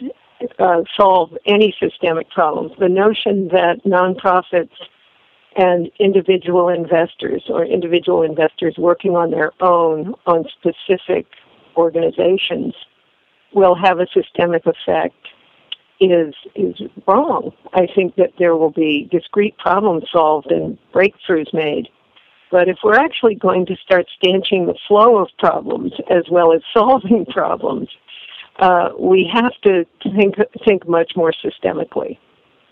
uh, 0.60 0.84
solve 0.96 1.38
any 1.46 1.76
systemic 1.80 2.30
problems. 2.30 2.72
The 2.80 2.90
notion 2.90 3.50
that 3.50 3.84
nonprofits 3.86 4.72
and 5.56 5.92
individual 6.00 6.70
investors 6.70 7.44
or 7.50 7.66
individual 7.66 8.22
investors 8.22 8.76
working 8.78 9.16
on 9.16 9.32
their 9.32 9.52
own 9.62 10.16
on 10.26 10.46
specific 10.60 11.26
organizations 11.76 12.74
will 13.54 13.76
have 13.76 14.00
a 14.00 14.08
systemic 14.14 14.66
effect 14.66 15.16
is 16.00 16.34
is 16.56 16.76
wrong. 17.08 17.52
I 17.74 17.88
think 17.94 18.16
that 18.16 18.32
there 18.40 18.56
will 18.56 18.72
be 18.72 19.08
discrete 19.12 19.58
problems 19.58 20.06
solved 20.12 20.52
and 20.52 20.78
breakthroughs 20.94 21.54
made. 21.54 21.90
But 22.50 22.68
if 22.68 22.78
we're 22.84 22.98
actually 22.98 23.36
going 23.36 23.66
to 23.68 23.76
start 23.78 24.08
stanching 24.18 24.66
the 24.66 24.78
flow 24.88 25.18
of 25.18 25.30
problems 25.40 25.94
as 26.10 26.24
well 26.30 26.54
as 26.54 26.62
solving 26.74 27.26
problems, 27.26 27.90
uh, 28.60 28.90
we 29.00 29.30
have 29.32 29.54
to 29.64 29.86
think 30.16 30.36
think 30.66 30.88
much 30.88 31.14
more 31.16 31.34
systemically. 31.34 32.18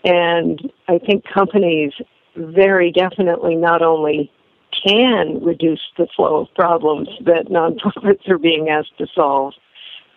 And 0.04 0.72
I 0.88 0.98
think 0.98 1.24
companies 1.24 1.92
very 2.36 2.92
definitely 2.92 3.56
not 3.56 3.82
only 3.82 4.30
can 4.84 5.42
reduce 5.42 5.80
the 5.98 6.06
flow 6.14 6.42
of 6.42 6.54
problems 6.54 7.08
that 7.24 7.46
nonprofits 7.46 8.28
are 8.28 8.38
being 8.38 8.68
asked 8.68 8.96
to 8.98 9.06
solve, 9.14 9.54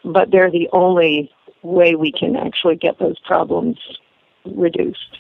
but 0.06 0.32
they're 0.32 0.52
the 0.52 0.70
only 0.74 1.32
way 1.64 1.96
we 1.96 2.12
can 2.12 2.36
actually 2.36 2.76
get 2.76 3.00
those 3.00 3.18
problems 3.20 3.78
reduced. 4.46 5.20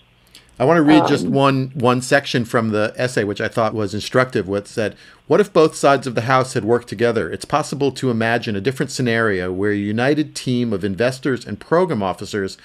I 0.59 0.65
want 0.65 0.77
to 0.77 0.83
read 0.83 1.07
just 1.07 1.25
Um, 1.25 1.33
one 1.33 1.71
one 1.73 2.01
section 2.01 2.45
from 2.45 2.69
the 2.69 2.93
essay, 2.95 3.23
which 3.23 3.41
I 3.41 3.47
thought 3.47 3.73
was 3.73 3.95
instructive. 3.95 4.47
What 4.47 4.67
said, 4.67 4.95
"What 5.25 5.39
if 5.39 5.51
both 5.51 5.73
sides 5.73 6.05
of 6.05 6.13
the 6.13 6.21
house 6.21 6.53
had 6.53 6.63
worked 6.63 6.87
together? 6.87 7.31
It's 7.31 7.45
possible 7.45 7.91
to 7.93 8.11
imagine 8.11 8.55
a 8.55 8.61
different 8.61 8.91
scenario 8.91 9.51
where 9.51 9.71
a 9.71 9.75
united 9.75 10.35
team 10.35 10.71
of 10.71 10.83
investors 10.83 11.43
and 11.45 11.59
program 11.59 12.03
officers 12.03 12.57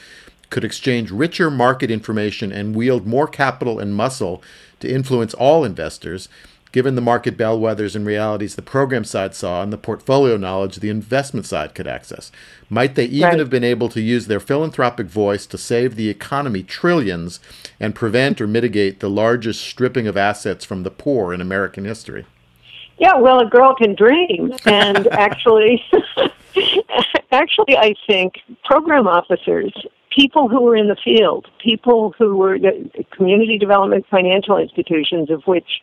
could 0.50 0.64
exchange 0.64 1.10
richer 1.10 1.50
market 1.50 1.90
information 1.90 2.52
and 2.52 2.74
wield 2.74 3.06
more 3.06 3.26
capital 3.26 3.78
and 3.78 3.94
muscle 3.94 4.42
to 4.80 4.88
influence 4.90 5.34
all 5.34 5.64
investors." 5.64 6.28
Given 6.70 6.96
the 6.96 7.00
market 7.00 7.38
bellwethers 7.38 7.96
and 7.96 8.04
realities 8.04 8.54
the 8.54 8.60
program 8.60 9.02
side 9.02 9.34
saw 9.34 9.62
and 9.62 9.72
the 9.72 9.78
portfolio 9.78 10.36
knowledge 10.36 10.76
the 10.76 10.90
investment 10.90 11.46
side 11.46 11.74
could 11.74 11.86
access, 11.86 12.30
might 12.68 12.94
they 12.94 13.06
even 13.06 13.30
Right. 13.30 13.38
have 13.38 13.48
been 13.48 13.64
able 13.64 13.88
to 13.88 14.02
use 14.02 14.26
their 14.26 14.38
philanthropic 14.38 15.06
voice 15.06 15.46
to 15.46 15.56
save 15.56 15.96
the 15.96 16.10
economy 16.10 16.62
trillions 16.62 17.40
and 17.80 17.94
prevent 17.94 18.38
or 18.38 18.46
mitigate 18.46 19.00
the 19.00 19.08
largest 19.08 19.62
stripping 19.62 20.06
of 20.06 20.18
assets 20.18 20.62
from 20.62 20.82
the 20.82 20.90
poor 20.90 21.32
in 21.32 21.40
American 21.40 21.86
history. 21.86 22.26
Yeah, 22.98 23.16
well, 23.16 23.40
a 23.40 23.46
girl 23.46 23.74
can 23.74 23.94
dream, 23.94 24.52
and 24.66 25.06
actually, 25.12 25.82
actually, 27.32 27.78
I 27.78 27.94
think 28.06 28.34
program 28.64 29.06
officers, 29.06 29.72
people 30.18 30.48
who 30.48 30.62
were 30.62 30.76
in 30.76 30.88
the 30.88 30.96
field, 31.04 31.46
people 31.62 32.12
who 32.18 32.36
were 32.36 32.58
the 32.58 32.90
community 33.16 33.56
development 33.56 34.04
financial 34.10 34.58
institutions, 34.58 35.30
of 35.30 35.42
which 35.44 35.82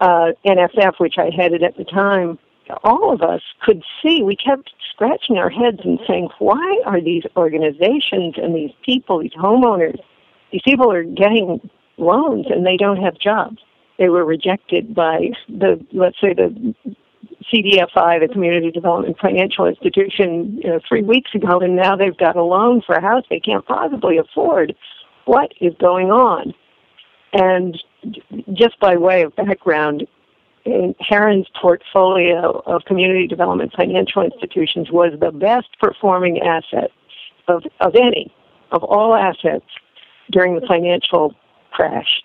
uh, 0.00 0.32
NFF, 0.44 0.98
which 0.98 1.14
I 1.16 1.30
headed 1.34 1.62
at 1.62 1.76
the 1.76 1.84
time, 1.84 2.38
all 2.84 3.12
of 3.12 3.22
us 3.22 3.40
could 3.62 3.82
see. 4.02 4.22
We 4.22 4.36
kept 4.36 4.72
scratching 4.90 5.38
our 5.38 5.48
heads 5.48 5.78
and 5.84 5.98
saying, 6.06 6.28
"Why 6.38 6.80
are 6.84 7.00
these 7.00 7.22
organizations 7.36 8.34
and 8.36 8.54
these 8.54 8.72
people, 8.84 9.20
these 9.20 9.32
homeowners, 9.32 9.98
these 10.50 10.62
people 10.62 10.92
are 10.92 11.04
getting 11.04 11.60
loans 11.96 12.46
and 12.50 12.66
they 12.66 12.76
don't 12.76 13.02
have 13.02 13.18
jobs?" 13.18 13.58
They 13.98 14.08
were 14.08 14.24
rejected 14.24 14.94
by 14.94 15.30
the, 15.48 15.84
let's 15.92 16.20
say, 16.20 16.34
the 16.34 16.74
CDFI, 17.52 18.26
the 18.26 18.28
Community 18.32 18.70
Development 18.70 19.16
Financial 19.20 19.66
Institution, 19.66 20.58
you 20.62 20.70
know, 20.70 20.80
three 20.88 21.02
weeks 21.02 21.34
ago, 21.34 21.60
and 21.60 21.76
now 21.76 21.96
they've 21.96 22.16
got 22.16 22.36
a 22.36 22.42
loan 22.42 22.82
for 22.84 22.94
a 22.94 23.00
house 23.00 23.24
they 23.30 23.40
can't 23.40 23.64
possibly 23.66 24.18
afford. 24.18 24.74
What 25.24 25.52
is 25.60 25.72
going 25.78 26.10
on? 26.10 26.54
And 27.32 27.80
just 28.52 28.78
by 28.80 28.96
way 28.96 29.22
of 29.22 29.34
background, 29.36 30.06
Heron's 30.64 31.48
portfolio 31.60 32.62
of 32.66 32.84
community 32.84 33.26
development 33.26 33.72
financial 33.76 34.22
institutions 34.22 34.90
was 34.90 35.12
the 35.20 35.32
best 35.32 35.68
performing 35.80 36.40
asset 36.40 36.90
of, 37.48 37.64
of 37.80 37.94
any, 37.94 38.32
of 38.70 38.84
all 38.84 39.14
assets 39.14 39.66
during 40.30 40.54
the 40.54 40.66
financial 40.66 41.34
crash. 41.72 42.22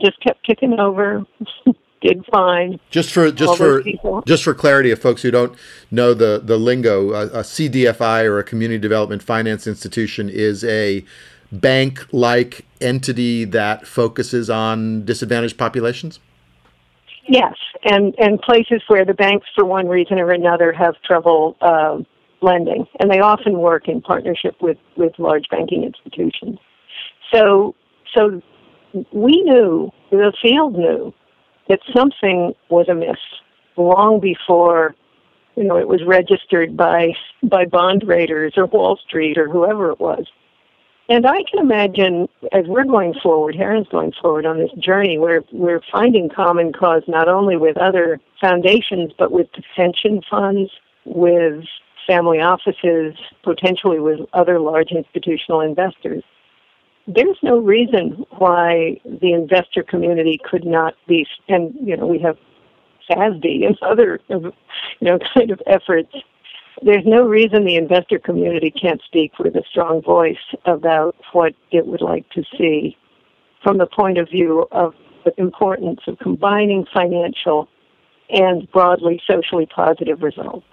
Just 0.00 0.20
kept 0.20 0.44
kicking 0.44 0.78
over, 0.78 1.24
did 2.00 2.24
fine. 2.30 2.78
Just 2.90 3.10
for 3.10 3.30
just 3.30 3.56
for 3.56 3.82
people. 3.82 4.22
just 4.26 4.44
for 4.44 4.54
clarity 4.54 4.90
of 4.90 5.00
folks 5.00 5.22
who 5.22 5.30
don't 5.30 5.56
know 5.90 6.14
the 6.14 6.40
the 6.42 6.56
lingo, 6.56 7.12
a, 7.12 7.26
a 7.26 7.40
CDFI 7.40 8.24
or 8.24 8.38
a 8.38 8.44
community 8.44 8.78
development 8.78 9.22
finance 9.22 9.66
institution 9.66 10.28
is 10.28 10.64
a 10.64 11.04
bank-like 11.52 12.66
entity 12.80 13.44
that 13.44 13.86
focuses 13.86 14.50
on 14.50 15.04
disadvantaged 15.04 15.56
populations. 15.56 16.18
Yes, 17.28 17.54
and 17.84 18.14
and 18.18 18.40
places 18.40 18.82
where 18.88 19.04
the 19.04 19.14
banks, 19.14 19.46
for 19.54 19.64
one 19.64 19.88
reason 19.88 20.18
or 20.18 20.30
another, 20.30 20.72
have 20.72 20.94
trouble 21.02 21.56
uh, 21.60 21.98
lending, 22.40 22.86
and 23.00 23.10
they 23.10 23.20
often 23.20 23.58
work 23.58 23.88
in 23.88 24.00
partnership 24.00 24.54
with 24.60 24.78
with 24.96 25.12
large 25.18 25.44
banking 25.50 25.82
institutions. 25.82 26.58
So 27.32 27.74
so 28.14 28.40
we 29.12 29.42
knew 29.42 29.90
the 30.10 30.32
field 30.40 30.74
knew 30.74 31.12
that 31.68 31.80
something 31.94 32.54
was 32.68 32.88
amiss 32.88 33.18
long 33.76 34.20
before 34.20 34.94
you 35.56 35.64
know 35.64 35.76
it 35.76 35.88
was 35.88 36.02
registered 36.06 36.76
by 36.76 37.12
by 37.42 37.64
bond 37.64 38.04
raters 38.06 38.54
or 38.56 38.66
Wall 38.66 38.98
Street 39.06 39.38
or 39.38 39.48
whoever 39.48 39.90
it 39.90 40.00
was. 40.00 40.26
And 41.08 41.24
I 41.24 41.44
can 41.48 41.60
imagine 41.60 42.28
as 42.52 42.66
we're 42.66 42.84
going 42.84 43.14
forward, 43.22 43.54
Heron's 43.54 43.88
going 43.88 44.12
forward 44.20 44.44
on 44.44 44.58
this 44.58 44.72
journey, 44.72 45.18
where 45.18 45.44
we're 45.52 45.82
finding 45.92 46.28
common 46.28 46.72
cause 46.72 47.02
not 47.06 47.28
only 47.28 47.56
with 47.56 47.76
other 47.76 48.18
foundations, 48.40 49.12
but 49.16 49.30
with 49.30 49.46
pension 49.76 50.20
funds, 50.28 50.70
with 51.04 51.62
family 52.08 52.40
offices, 52.40 53.14
potentially 53.44 54.00
with 54.00 54.20
other 54.32 54.58
large 54.58 54.90
institutional 54.90 55.60
investors. 55.60 56.24
There's 57.06 57.38
no 57.42 57.58
reason 57.58 58.26
why 58.30 59.00
the 59.04 59.32
investor 59.32 59.82
community 59.82 60.40
could 60.42 60.64
not 60.64 60.94
be, 61.06 61.26
and 61.48 61.74
you 61.80 61.96
know, 61.96 62.06
we 62.06 62.18
have 62.20 62.36
SASB 63.08 63.66
and 63.66 63.78
other, 63.82 64.20
you 64.28 64.52
know, 65.00 65.18
kind 65.34 65.50
of 65.50 65.60
efforts 65.66 66.12
there's 66.82 67.06
no 67.06 67.26
reason 67.26 67.64
the 67.64 67.76
investor 67.76 68.18
community 68.18 68.70
can't 68.70 69.00
speak 69.02 69.38
with 69.38 69.54
a 69.56 69.62
strong 69.70 70.02
voice 70.02 70.36
about 70.66 71.16
what 71.32 71.54
it 71.70 71.86
would 71.86 72.02
like 72.02 72.28
to 72.30 72.42
see 72.58 72.96
from 73.62 73.78
the 73.78 73.86
point 73.86 74.18
of 74.18 74.28
view 74.28 74.66
of 74.72 74.94
the 75.24 75.32
importance 75.40 76.00
of 76.06 76.18
combining 76.18 76.86
financial 76.92 77.68
and 78.28 78.70
broadly 78.72 79.20
socially 79.26 79.66
positive 79.66 80.22
results. 80.22 80.66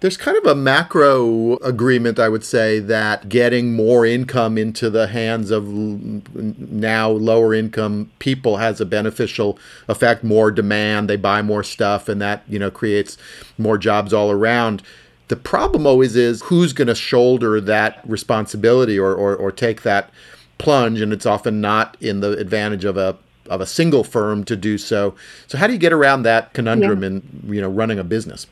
There's 0.00 0.16
kind 0.16 0.36
of 0.36 0.44
a 0.44 0.54
macro 0.54 1.56
agreement, 1.56 2.18
I 2.18 2.28
would 2.28 2.44
say, 2.44 2.80
that 2.80 3.28
getting 3.28 3.74
more 3.74 4.04
income 4.04 4.58
into 4.58 4.90
the 4.90 5.06
hands 5.06 5.50
of 5.50 5.68
now 5.68 7.08
lower 7.08 7.54
income 7.54 8.10
people 8.18 8.58
has 8.58 8.80
a 8.80 8.84
beneficial 8.84 9.58
effect, 9.88 10.22
more 10.22 10.50
demand, 10.50 11.08
they 11.08 11.16
buy 11.16 11.40
more 11.40 11.62
stuff, 11.62 12.08
and 12.08 12.20
that, 12.20 12.42
you 12.46 12.58
know, 12.58 12.70
creates 12.70 13.16
more 13.56 13.78
jobs 13.78 14.12
all 14.12 14.30
around. 14.30 14.82
The 15.28 15.36
problem 15.36 15.86
always 15.86 16.14
is 16.14 16.42
who's 16.42 16.72
going 16.72 16.88
to 16.88 16.94
shoulder 16.94 17.60
that 17.62 18.00
responsibility 18.06 18.98
or, 18.98 19.14
or, 19.14 19.34
or 19.34 19.50
take 19.50 19.82
that 19.82 20.10
plunge, 20.58 21.00
and 21.00 21.12
it's 21.12 21.26
often 21.26 21.60
not 21.60 21.96
in 22.00 22.20
the 22.20 22.32
advantage 22.32 22.84
of 22.84 22.96
a 22.96 23.16
of 23.48 23.60
a 23.60 23.66
single 23.66 24.02
firm 24.02 24.42
to 24.44 24.56
do 24.56 24.76
so. 24.76 25.14
So 25.46 25.56
how 25.56 25.68
do 25.68 25.72
you 25.72 25.78
get 25.78 25.92
around 25.92 26.22
that 26.24 26.52
conundrum 26.52 27.04
in 27.04 27.22
you 27.46 27.60
know 27.60 27.68
running 27.68 27.98
a 27.98 28.04
business? 28.04 28.46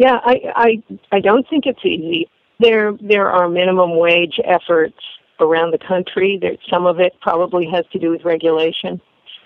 Yeah, 0.00 0.18
I, 0.24 0.36
I 0.56 0.82
I 1.12 1.20
don't 1.20 1.46
think 1.50 1.66
it's 1.66 1.84
easy. 1.84 2.26
There 2.58 2.94
there 3.02 3.28
are 3.28 3.50
minimum 3.50 3.98
wage 3.98 4.40
efforts 4.46 4.96
around 5.40 5.72
the 5.72 5.78
country. 5.86 6.38
There, 6.40 6.56
some 6.72 6.86
of 6.86 7.00
it 7.00 7.12
probably 7.20 7.66
has 7.70 7.84
to 7.92 7.98
do 7.98 8.08
with 8.08 8.24
regulation. 8.24 8.98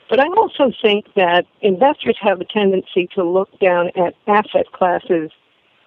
But 0.09 0.21
I 0.21 0.29
also 0.37 0.71
think 0.81 1.07
that 1.17 1.45
investors 1.61 2.17
have 2.21 2.41
a 2.41 2.45
tendency 2.45 3.09
to 3.17 3.25
look 3.25 3.49
down 3.59 3.89
at 3.97 4.15
asset 4.29 4.71
classes 4.73 5.33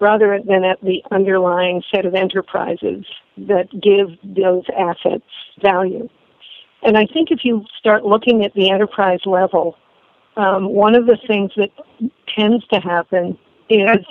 rather 0.01 0.37
than 0.45 0.65
at 0.65 0.81
the 0.81 1.01
underlying 1.11 1.81
set 1.89 2.05
of 2.05 2.13
enterprises 2.13 3.05
that 3.37 3.69
give 3.71 4.09
those 4.21 4.65
assets 4.77 5.31
value. 5.61 6.09
And 6.83 6.97
I 6.97 7.05
think 7.13 7.31
if 7.31 7.39
you 7.45 7.63
start 7.79 8.03
looking 8.03 8.43
at 8.43 8.53
the 8.53 8.69
enterprise 8.69 9.21
level, 9.25 9.77
um, 10.35 10.73
one 10.73 10.93
of 10.93 11.05
the 11.05 11.17
things 11.25 11.51
that 11.55 11.69
tends 12.37 12.67
to 12.67 12.81
happen 12.81 13.37
is 13.69 14.05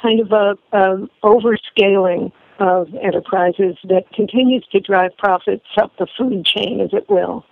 kind 0.00 0.20
of 0.20 0.32
a, 0.32 0.56
a 0.72 1.08
overscaling 1.22 2.32
of 2.58 2.88
enterprises 3.02 3.76
that 3.84 4.04
continues 4.12 4.64
to 4.70 4.80
drive 4.80 5.16
profits 5.16 5.64
up 5.80 5.92
the 5.98 6.06
food 6.18 6.44
chain, 6.44 6.80
as 6.80 6.90
it 6.92 7.08
will. 7.08 7.44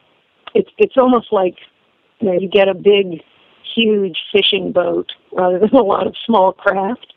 It's 0.54 0.70
it's 0.78 0.96
almost 0.96 1.32
like 1.32 1.56
you 2.20 2.28
know 2.28 2.38
you 2.38 2.48
get 2.48 2.68
a 2.68 2.74
big, 2.74 3.22
huge 3.74 4.18
fishing 4.32 4.72
boat 4.72 5.12
rather 5.32 5.58
than 5.60 5.74
a 5.74 5.82
lot 5.82 6.06
of 6.06 6.14
small 6.24 6.52
craft, 6.52 7.14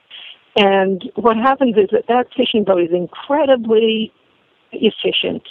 and 0.55 1.09
what 1.15 1.37
happens 1.37 1.77
is 1.77 1.89
that 1.91 2.07
that 2.07 2.27
fishing 2.35 2.63
boat 2.63 2.81
is 2.81 2.91
incredibly 2.91 4.11
efficient, 4.71 5.43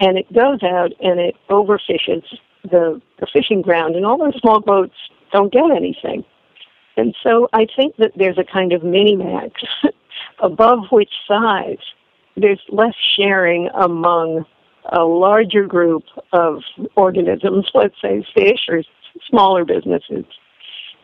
and 0.00 0.18
it 0.18 0.32
goes 0.32 0.62
out 0.62 0.92
and 1.00 1.20
it 1.20 1.36
overfishes 1.50 2.24
the, 2.64 3.00
the 3.20 3.26
fishing 3.32 3.62
ground, 3.62 3.96
and 3.96 4.04
all 4.04 4.18
those 4.18 4.38
small 4.40 4.60
boats 4.60 4.94
don't 5.32 5.52
get 5.52 5.70
anything. 5.70 6.24
And 6.96 7.14
so 7.22 7.48
I 7.52 7.66
think 7.76 7.96
that 7.96 8.12
there's 8.16 8.38
a 8.38 8.44
kind 8.44 8.72
of 8.72 8.82
mini 8.82 9.16
max 9.16 9.62
above 10.38 10.86
which 10.90 11.12
size 11.28 11.78
there's 12.36 12.60
less 12.68 12.94
sharing 13.16 13.68
among 13.74 14.44
a 14.92 15.02
larger 15.02 15.66
group 15.66 16.04
of 16.32 16.62
organisms, 16.94 17.70
let's 17.74 18.00
say 18.00 18.26
fish 18.34 18.66
or 18.68 18.82
smaller 19.28 19.64
businesses. 19.64 20.24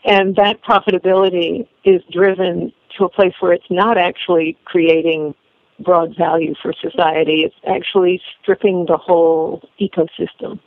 And 0.04 0.36
that 0.36 0.62
profitability 0.62 1.66
is 1.84 2.02
driven 2.12 2.72
to 2.96 3.04
a 3.04 3.08
place 3.08 3.34
where 3.40 3.52
it's 3.52 3.70
not 3.70 3.98
actually 3.98 4.56
creating 4.64 5.34
broad 5.80 6.14
value 6.16 6.54
for 6.60 6.72
society. 6.80 7.42
It's 7.42 7.54
actually 7.68 8.20
stripping 8.40 8.86
the 8.86 8.96
whole 8.96 9.68
ecosystem. 9.80 10.60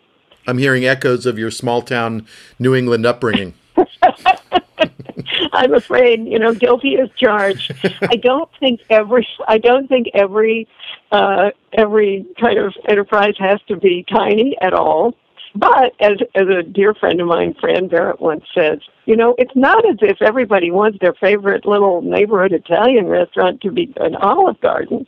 I'm 0.47 0.57
hearing 0.57 0.85
echoes 0.85 1.25
of 1.25 1.39
your 1.39 1.51
small 1.51 1.81
town 1.81 2.27
New 2.59 2.75
England 2.75 3.05
upbringing. 3.05 3.53
I'm 5.53 5.73
afraid, 5.73 6.25
you 6.25 6.39
know, 6.39 6.53
guilty 6.53 6.97
as 6.97 7.09
charged. 7.17 7.73
I 8.01 8.15
don't 8.15 8.49
think 8.59 8.81
every 8.89 9.27
I 9.47 9.57
don't 9.57 9.87
think 9.87 10.07
every 10.13 10.67
uh, 11.11 11.51
every 11.73 12.25
kind 12.39 12.57
of 12.57 12.73
enterprise 12.87 13.35
has 13.39 13.59
to 13.67 13.77
be 13.77 14.05
tiny 14.09 14.57
at 14.61 14.73
all. 14.73 15.15
But 15.55 15.93
as 16.01 16.17
as 16.35 16.47
a 16.47 16.63
dear 16.63 16.93
friend 16.93 17.21
of 17.21 17.27
mine, 17.27 17.55
Fran 17.59 17.87
Barrett, 17.87 18.19
once 18.19 18.43
says, 18.53 18.79
you 19.05 19.15
know, 19.15 19.35
it's 19.37 19.55
not 19.55 19.87
as 19.89 19.97
if 20.01 20.21
everybody 20.21 20.69
wants 20.69 20.97
their 20.99 21.13
favorite 21.13 21.65
little 21.65 22.01
neighborhood 22.01 22.51
Italian 22.51 23.07
restaurant 23.07 23.61
to 23.61 23.71
be 23.71 23.93
an 23.97 24.15
Olive 24.17 24.59
Garden. 24.59 25.07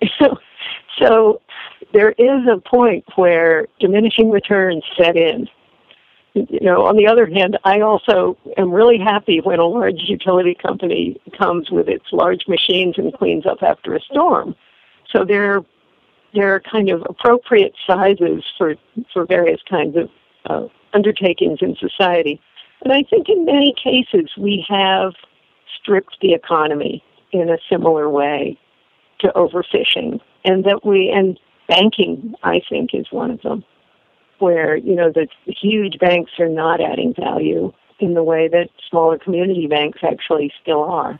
so 0.20 0.38
so 1.00 1.40
there 1.92 2.12
is 2.12 2.46
a 2.50 2.58
point 2.58 3.04
where 3.16 3.66
diminishing 3.80 4.30
returns 4.30 4.84
set 4.96 5.16
in. 5.16 5.48
You 6.34 6.60
know, 6.60 6.86
on 6.86 6.96
the 6.96 7.06
other 7.06 7.26
hand, 7.26 7.58
I 7.64 7.80
also 7.80 8.36
am 8.56 8.70
really 8.70 8.98
happy 8.98 9.40
when 9.40 9.58
a 9.58 9.66
large 9.66 10.02
utility 10.02 10.54
company 10.54 11.20
comes 11.36 11.70
with 11.70 11.88
its 11.88 12.04
large 12.12 12.46
machines 12.46 12.96
and 12.98 13.12
cleans 13.14 13.46
up 13.46 13.62
after 13.62 13.94
a 13.94 14.00
storm. 14.00 14.54
So 15.10 15.24
they're 15.24 15.62
they're 16.34 16.60
kind 16.60 16.90
of 16.90 17.02
appropriate 17.08 17.74
sizes 17.86 18.44
for 18.56 18.74
for 19.12 19.24
various 19.26 19.60
kinds 19.68 19.96
of 19.96 20.10
uh, 20.46 20.68
undertakings 20.92 21.58
in 21.62 21.76
society. 21.76 22.40
And 22.82 22.92
I 22.92 23.02
think 23.02 23.28
in 23.28 23.44
many 23.44 23.74
cases 23.82 24.30
we 24.36 24.64
have 24.68 25.14
stripped 25.80 26.18
the 26.20 26.34
economy 26.34 27.02
in 27.32 27.48
a 27.48 27.58
similar 27.68 28.08
way 28.08 28.58
to 29.20 29.28
overfishing, 29.34 30.20
and 30.44 30.64
that 30.64 30.84
we 30.84 31.10
and 31.10 31.38
banking 31.68 32.34
I 32.42 32.60
think 32.68 32.90
is 32.94 33.06
one 33.10 33.30
of 33.30 33.42
them, 33.42 33.64
where 34.40 34.76
you 34.76 34.94
know 34.94 35.10
the 35.10 35.28
huge 35.46 35.98
banks 35.98 36.32
are 36.38 36.48
not 36.48 36.80
adding 36.80 37.14
value 37.14 37.72
in 38.00 38.14
the 38.14 38.22
way 38.22 38.48
that 38.48 38.68
smaller 38.88 39.18
community 39.18 39.66
banks 39.66 39.98
actually 40.02 40.52
still 40.62 40.84
are. 40.84 41.18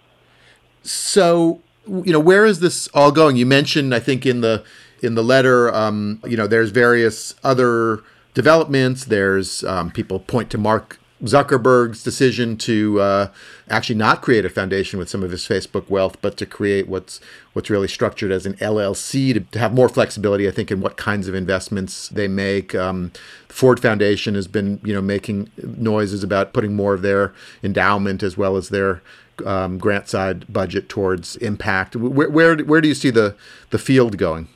So 0.82 1.60
you 1.86 2.12
know 2.12 2.20
where 2.20 2.44
is 2.44 2.60
this 2.60 2.88
all 2.88 3.12
going? 3.12 3.36
You 3.36 3.46
mentioned 3.46 3.94
I 3.94 4.00
think 4.00 4.26
in 4.26 4.40
the 4.40 4.64
in 5.02 5.14
the 5.14 5.22
letter, 5.22 5.72
um, 5.74 6.20
you 6.26 6.36
know, 6.36 6.46
there's 6.46 6.70
various 6.70 7.34
other 7.44 8.02
developments. 8.34 9.04
There's 9.04 9.64
um, 9.64 9.90
people 9.90 10.20
point 10.20 10.50
to 10.50 10.58
Mark 10.58 10.98
Zuckerberg's 11.22 12.04
decision 12.04 12.56
to 12.58 13.00
uh, 13.00 13.28
actually 13.68 13.96
not 13.96 14.22
create 14.22 14.44
a 14.44 14.48
foundation 14.48 14.98
with 14.98 15.08
some 15.08 15.24
of 15.24 15.32
his 15.32 15.42
Facebook 15.46 15.90
wealth, 15.90 16.16
but 16.22 16.36
to 16.36 16.46
create 16.46 16.88
what's 16.88 17.20
what's 17.54 17.70
really 17.70 17.88
structured 17.88 18.30
as 18.30 18.46
an 18.46 18.54
LLC 18.54 19.34
to, 19.34 19.40
to 19.40 19.58
have 19.58 19.74
more 19.74 19.88
flexibility, 19.88 20.46
I 20.46 20.52
think, 20.52 20.70
in 20.70 20.80
what 20.80 20.96
kinds 20.96 21.26
of 21.26 21.34
investments 21.34 22.08
they 22.08 22.28
make. 22.28 22.74
Um, 22.74 23.10
the 23.48 23.54
Ford 23.54 23.80
Foundation 23.80 24.36
has 24.36 24.46
been, 24.46 24.80
you 24.84 24.94
know, 24.94 25.02
making 25.02 25.50
noises 25.62 26.22
about 26.22 26.52
putting 26.52 26.76
more 26.76 26.94
of 26.94 27.02
their 27.02 27.34
endowment 27.64 28.22
as 28.22 28.36
well 28.36 28.56
as 28.56 28.68
their 28.68 29.02
um, 29.44 29.78
grant 29.78 30.08
side 30.08 30.52
budget 30.52 30.88
towards 30.88 31.34
impact. 31.36 31.96
Where, 31.96 32.30
where 32.30 32.56
where 32.58 32.80
do 32.80 32.86
you 32.86 32.94
see 32.94 33.10
the 33.10 33.34
the 33.70 33.78
field 33.78 34.18
going? 34.18 34.48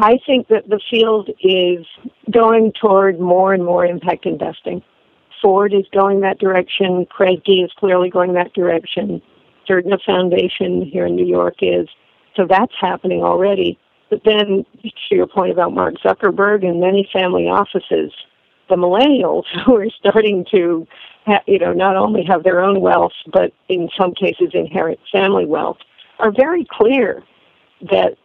I 0.00 0.18
think 0.26 0.48
that 0.48 0.68
the 0.68 0.80
field 0.90 1.30
is 1.40 1.86
going 2.32 2.72
toward 2.80 3.20
more 3.20 3.54
and 3.54 3.64
more 3.64 3.86
impact 3.86 4.26
investing. 4.26 4.82
Ford 5.42 5.74
is 5.74 5.84
going 5.92 6.20
that 6.20 6.38
direction. 6.38 7.06
Kresge 7.06 7.64
is 7.64 7.72
clearly 7.76 8.08
going 8.08 8.32
that 8.34 8.54
direction. 8.54 9.20
Surdna 9.68 9.98
Foundation 10.06 10.82
here 10.82 11.06
in 11.06 11.16
New 11.16 11.26
York 11.26 11.56
is. 11.60 11.88
So 12.36 12.46
that's 12.48 12.72
happening 12.80 13.22
already. 13.22 13.78
But 14.08 14.22
then, 14.24 14.64
to 14.82 15.14
your 15.14 15.26
point 15.26 15.52
about 15.52 15.72
Mark 15.72 15.94
Zuckerberg 16.04 16.64
and 16.64 16.80
many 16.80 17.08
family 17.12 17.44
offices, 17.44 18.12
the 18.68 18.76
millennials 18.76 19.44
who 19.66 19.76
are 19.76 19.88
starting 19.98 20.44
to, 20.52 20.86
ha- 21.26 21.42
you 21.46 21.58
know, 21.58 21.72
not 21.72 21.96
only 21.96 22.24
have 22.24 22.44
their 22.44 22.60
own 22.60 22.80
wealth, 22.80 23.12
but 23.32 23.52
in 23.68 23.88
some 23.98 24.14
cases 24.14 24.50
inherit 24.54 25.00
family 25.10 25.46
wealth, 25.46 25.78
are 26.18 26.30
very 26.30 26.66
clear 26.70 27.22
that 27.90 28.16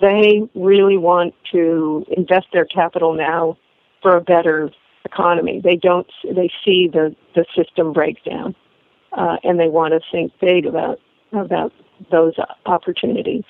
they 0.00 0.42
really 0.54 0.98
want 0.98 1.34
to 1.52 2.04
invest 2.16 2.46
their 2.52 2.66
capital 2.66 3.14
now 3.14 3.56
for 4.02 4.16
a 4.16 4.20
better 4.20 4.70
economy. 5.06 5.60
They 5.62 5.76
don't. 5.76 6.10
They 6.24 6.50
see 6.64 6.88
the 6.92 7.14
the 7.34 7.46
system 7.56 7.92
breakdown, 7.92 8.54
uh, 9.12 9.36
and 9.42 9.58
they 9.58 9.68
want 9.68 9.94
to 9.94 10.00
think 10.12 10.32
big 10.40 10.66
about 10.66 11.00
about 11.32 11.72
those 12.10 12.34
opportunities. 12.66 13.44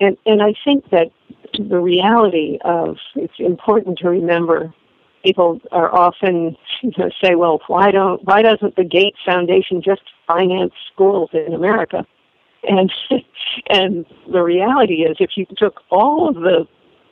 And 0.00 0.16
and 0.26 0.42
I 0.42 0.54
think 0.64 0.90
that 0.90 1.10
the 1.58 1.80
reality 1.80 2.58
of 2.64 2.96
it's 3.14 3.38
important 3.38 3.98
to 3.98 4.10
remember. 4.10 4.74
People 5.24 5.60
are 5.70 5.94
often 5.94 6.56
you 6.82 6.92
know, 6.96 7.10
say, 7.22 7.34
"Well, 7.34 7.60
why 7.66 7.90
don't 7.90 8.24
why 8.24 8.42
doesn't 8.42 8.76
the 8.76 8.84
Gates 8.84 9.18
Foundation 9.24 9.82
just 9.82 10.02
finance 10.26 10.72
schools 10.92 11.30
in 11.32 11.52
America?" 11.52 12.06
And 12.62 12.92
and 13.70 14.06
the 14.32 14.42
reality 14.42 15.02
is, 15.02 15.16
if 15.20 15.30
you 15.36 15.46
took 15.56 15.82
all 15.90 16.28
of 16.28 16.36
the 16.36 16.66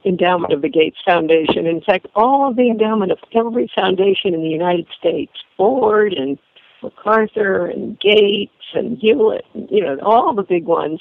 endowment 0.04 0.52
of 0.52 0.62
the 0.62 0.68
Gates 0.68 0.98
Foundation, 1.04 1.66
in 1.66 1.80
fact, 1.80 2.06
all 2.14 2.48
of 2.48 2.56
the 2.56 2.70
endowment 2.70 3.12
of 3.12 3.18
every 3.34 3.70
foundation 3.74 4.34
in 4.34 4.42
the 4.42 4.48
United 4.48 4.86
States, 4.98 5.32
Ford 5.56 6.12
and 6.12 6.38
MacArthur 6.82 7.66
and 7.66 7.98
Gates 8.00 8.52
and 8.74 8.98
Hewlett, 8.98 9.44
you 9.54 9.82
know, 9.82 9.98
all 10.02 10.34
the 10.34 10.42
big 10.42 10.64
ones, 10.64 11.00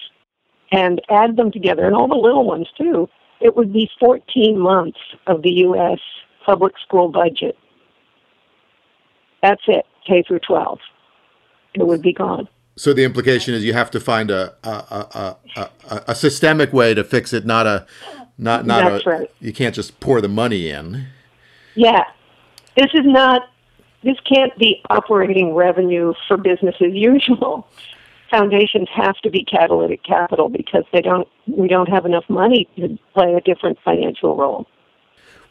and 0.71 1.01
add 1.09 1.37
them 1.37 1.51
together, 1.51 1.85
and 1.85 1.95
all 1.95 2.07
the 2.07 2.15
little 2.15 2.45
ones 2.45 2.67
too, 2.77 3.07
it 3.39 3.55
would 3.55 3.71
be 3.71 3.89
14 3.99 4.57
months 4.57 4.99
of 5.27 5.41
the 5.43 5.51
U.S. 5.51 5.99
public 6.45 6.73
school 6.85 7.09
budget. 7.09 7.57
That's 9.41 9.61
it, 9.67 9.85
K 10.05 10.23
through 10.27 10.39
12. 10.39 10.79
It 11.75 11.85
would 11.85 12.01
be 12.01 12.13
gone. 12.13 12.49
So 12.75 12.93
the 12.93 13.03
implication 13.03 13.53
is 13.53 13.63
you 13.63 13.73
have 13.73 13.91
to 13.91 13.99
find 13.99 14.29
a 14.29 14.53
a, 14.63 14.69
a, 14.69 15.37
a, 15.55 16.03
a 16.09 16.15
systemic 16.15 16.73
way 16.73 16.93
to 16.93 17.03
fix 17.03 17.33
it, 17.33 17.45
not 17.45 17.65
a 17.65 17.85
not 18.37 18.65
not 18.65 18.89
That's 18.89 19.05
a. 19.05 19.09
right. 19.09 19.31
You 19.39 19.53
can't 19.53 19.73
just 19.75 19.99
pour 19.99 20.21
the 20.21 20.27
money 20.27 20.69
in. 20.69 21.07
Yeah, 21.75 22.03
this 22.75 22.87
is 22.93 23.05
not. 23.05 23.43
This 24.03 24.17
can't 24.31 24.55
be 24.57 24.81
operating 24.89 25.53
revenue 25.53 26.13
for 26.27 26.37
business 26.37 26.75
as 26.81 26.93
usual. 26.93 27.67
Foundations 28.29 28.87
have 28.93 29.15
to 29.19 29.29
be 29.29 29.43
catalytic 29.43 30.03
capital 30.03 30.49
because 30.49 30.83
they 30.91 31.01
don't. 31.01 31.27
We 31.47 31.67
don't 31.67 31.89
have 31.89 32.05
enough 32.05 32.25
money 32.29 32.67
to 32.77 32.97
play 33.13 33.33
a 33.33 33.41
different 33.41 33.79
financial 33.83 34.35
role. 34.35 34.67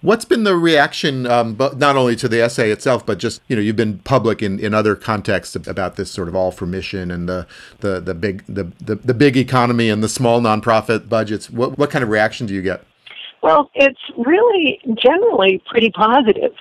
What's 0.07 0.25
been 0.25 0.45
the 0.45 0.57
reaction, 0.57 1.27
um, 1.27 1.57
but 1.57 1.79
not 1.79 1.97
only 1.97 2.15
to 2.15 2.29
the 2.29 2.41
essay 2.41 2.71
itself, 2.71 3.05
but 3.05 3.19
just 3.19 3.43
you 3.49 3.57
know 3.57 3.61
you've 3.61 3.75
been 3.75 3.99
public 3.99 4.41
in, 4.41 4.61
in 4.61 4.73
other 4.73 4.95
contexts 4.95 5.57
about 5.57 5.97
this 5.97 6.13
sort 6.13 6.29
of 6.29 6.37
all 6.37 6.53
for 6.53 6.65
mission 6.65 7.11
and 7.11 7.29
the 7.29 7.45
the, 7.81 8.01
the 8.01 8.15
big 8.15 8.45
the, 8.47 8.71
the, 8.79 8.95
the 8.95 9.15
big 9.15 9.37
economy 9.37 9.91
and 9.91 10.05
the 10.05 10.09
small 10.09 10.41
nonprofit 10.41 11.09
budgets. 11.09 11.51
What 11.51 11.77
what 11.77 11.91
kind 11.91 12.05
of 12.05 12.09
reaction 12.09 12.47
do 12.47 12.55
you 12.55 12.63
get? 12.63 12.85
Well, 13.43 13.69
it's 13.75 13.99
really 14.17 14.79
generally 14.97 15.61
pretty 15.69 15.91
positive. 15.91 16.53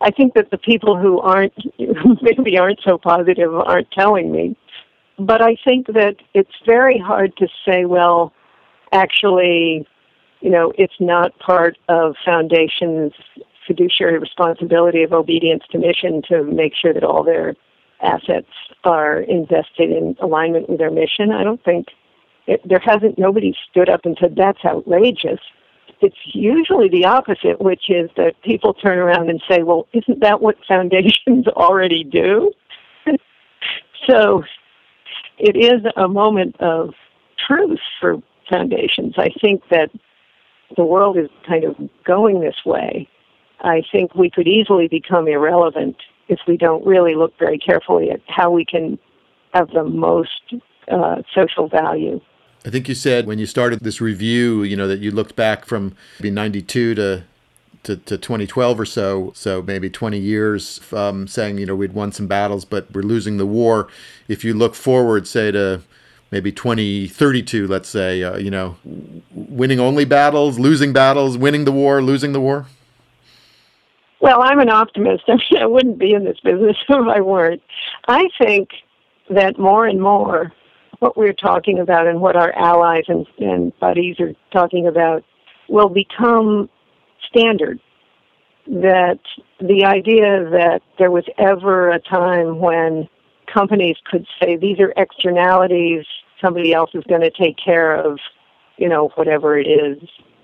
I 0.00 0.12
think 0.12 0.34
that 0.34 0.52
the 0.52 0.58
people 0.58 0.96
who 0.96 1.18
aren't 1.18 1.54
who 1.78 2.16
maybe 2.22 2.56
aren't 2.56 2.78
so 2.86 2.96
positive 2.96 3.52
aren't 3.52 3.90
telling 3.90 4.30
me, 4.30 4.56
but 5.18 5.42
I 5.42 5.56
think 5.64 5.88
that 5.88 6.14
it's 6.32 6.54
very 6.64 7.00
hard 7.00 7.36
to 7.38 7.48
say. 7.66 7.86
Well, 7.86 8.32
actually, 8.92 9.84
you 10.44 10.50
know, 10.50 10.74
it's 10.76 11.00
not 11.00 11.36
part 11.38 11.78
of 11.88 12.16
foundations' 12.22 13.14
fiduciary 13.66 14.18
responsibility 14.18 15.02
of 15.02 15.14
obedience 15.14 15.62
to 15.72 15.78
mission 15.78 16.20
to 16.28 16.44
make 16.44 16.74
sure 16.74 16.92
that 16.92 17.02
all 17.02 17.24
their 17.24 17.54
assets 18.02 18.50
are 18.84 19.20
invested 19.20 19.90
in 19.90 20.14
alignment 20.20 20.68
with 20.68 20.78
their 20.78 20.90
mission. 20.90 21.32
I 21.32 21.44
don't 21.44 21.64
think 21.64 21.86
it, 22.46 22.60
there 22.68 22.82
hasn't 22.84 23.18
nobody 23.18 23.56
stood 23.70 23.88
up 23.88 24.04
and 24.04 24.18
said 24.20 24.36
that's 24.36 24.62
outrageous. 24.66 25.40
It's 26.02 26.16
usually 26.34 26.90
the 26.90 27.06
opposite, 27.06 27.62
which 27.62 27.88
is 27.88 28.10
that 28.18 28.34
people 28.44 28.74
turn 28.74 28.98
around 28.98 29.30
and 29.30 29.42
say, 29.48 29.62
"Well, 29.62 29.86
isn't 29.94 30.20
that 30.20 30.42
what 30.42 30.56
foundations 30.68 31.48
already 31.56 32.04
do?" 32.04 32.52
so 34.06 34.42
it 35.38 35.56
is 35.56 35.90
a 35.96 36.06
moment 36.06 36.60
of 36.60 36.92
truth 37.46 37.80
for 37.98 38.16
foundations. 38.50 39.14
I 39.16 39.30
think 39.40 39.62
that 39.70 39.88
the 40.76 40.84
world 40.84 41.16
is 41.16 41.28
kind 41.46 41.64
of 41.64 41.76
going 42.04 42.40
this 42.40 42.56
way. 42.64 43.08
I 43.60 43.82
think 43.90 44.14
we 44.14 44.30
could 44.30 44.46
easily 44.48 44.88
become 44.88 45.28
irrelevant 45.28 45.96
if 46.28 46.40
we 46.46 46.56
don't 46.56 46.84
really 46.86 47.14
look 47.14 47.32
very 47.38 47.58
carefully 47.58 48.10
at 48.10 48.20
how 48.28 48.50
we 48.50 48.64
can 48.64 48.98
have 49.52 49.70
the 49.70 49.84
most 49.84 50.54
uh, 50.90 51.22
social 51.34 51.68
value. 51.68 52.20
I 52.66 52.70
think 52.70 52.88
you 52.88 52.94
said 52.94 53.26
when 53.26 53.38
you 53.38 53.46
started 53.46 53.80
this 53.80 54.00
review, 54.00 54.62
you 54.62 54.76
know, 54.76 54.88
that 54.88 55.00
you 55.00 55.10
looked 55.10 55.36
back 55.36 55.66
from 55.66 55.94
maybe 56.18 56.30
92 56.30 56.94
to, 56.94 57.24
to, 57.82 57.96
to 57.96 58.18
2012 58.18 58.80
or 58.80 58.86
so, 58.86 59.32
so 59.34 59.62
maybe 59.62 59.90
20 59.90 60.18
years, 60.18 60.80
um, 60.92 61.26
saying, 61.26 61.58
you 61.58 61.66
know, 61.66 61.76
we'd 61.76 61.92
won 61.92 62.10
some 62.10 62.26
battles, 62.26 62.64
but 62.64 62.90
we're 62.92 63.02
losing 63.02 63.36
the 63.36 63.46
war. 63.46 63.88
If 64.28 64.44
you 64.44 64.54
look 64.54 64.74
forward, 64.74 65.28
say, 65.28 65.50
to 65.50 65.82
maybe 66.30 66.52
2032, 66.52 67.66
let's 67.66 67.88
say, 67.88 68.22
uh, 68.22 68.36
you 68.36 68.50
know, 68.50 68.76
winning 69.32 69.80
only 69.80 70.04
battles, 70.04 70.58
losing 70.58 70.92
battles, 70.92 71.38
winning 71.38 71.64
the 71.64 71.72
war, 71.72 72.02
losing 72.02 72.32
the 72.32 72.40
war? 72.40 72.66
Well, 74.20 74.40
I'm 74.42 74.58
an 74.58 74.70
optimist. 74.70 75.24
I 75.28 75.32
mean, 75.32 75.62
I 75.62 75.66
wouldn't 75.66 75.98
be 75.98 76.12
in 76.12 76.24
this 76.24 76.40
business 76.40 76.76
if 76.88 77.08
I 77.08 77.20
weren't. 77.20 77.62
I 78.08 78.28
think 78.40 78.70
that 79.30 79.58
more 79.58 79.86
and 79.86 80.00
more 80.00 80.52
what 81.00 81.16
we're 81.16 81.34
talking 81.34 81.78
about 81.78 82.06
and 82.06 82.20
what 82.20 82.36
our 82.36 82.52
allies 82.52 83.04
and, 83.08 83.26
and 83.38 83.78
buddies 83.78 84.18
are 84.20 84.32
talking 84.52 84.86
about 84.86 85.24
will 85.68 85.88
become 85.88 86.68
standard. 87.28 87.78
That 88.66 89.18
the 89.60 89.84
idea 89.84 90.48
that 90.50 90.80
there 90.98 91.10
was 91.10 91.24
ever 91.36 91.90
a 91.90 92.00
time 92.00 92.60
when 92.60 93.08
companies 93.54 93.96
could 94.04 94.26
say 94.40 94.56
these 94.56 94.80
are 94.80 94.92
externalities, 94.96 96.04
somebody 96.40 96.74
else 96.74 96.90
is 96.94 97.04
going 97.08 97.20
to 97.20 97.30
take 97.30 97.56
care 97.56 97.94
of, 97.94 98.18
you 98.76 98.88
know, 98.88 99.10
whatever 99.14 99.56
it 99.56 99.68
is, 99.68 99.98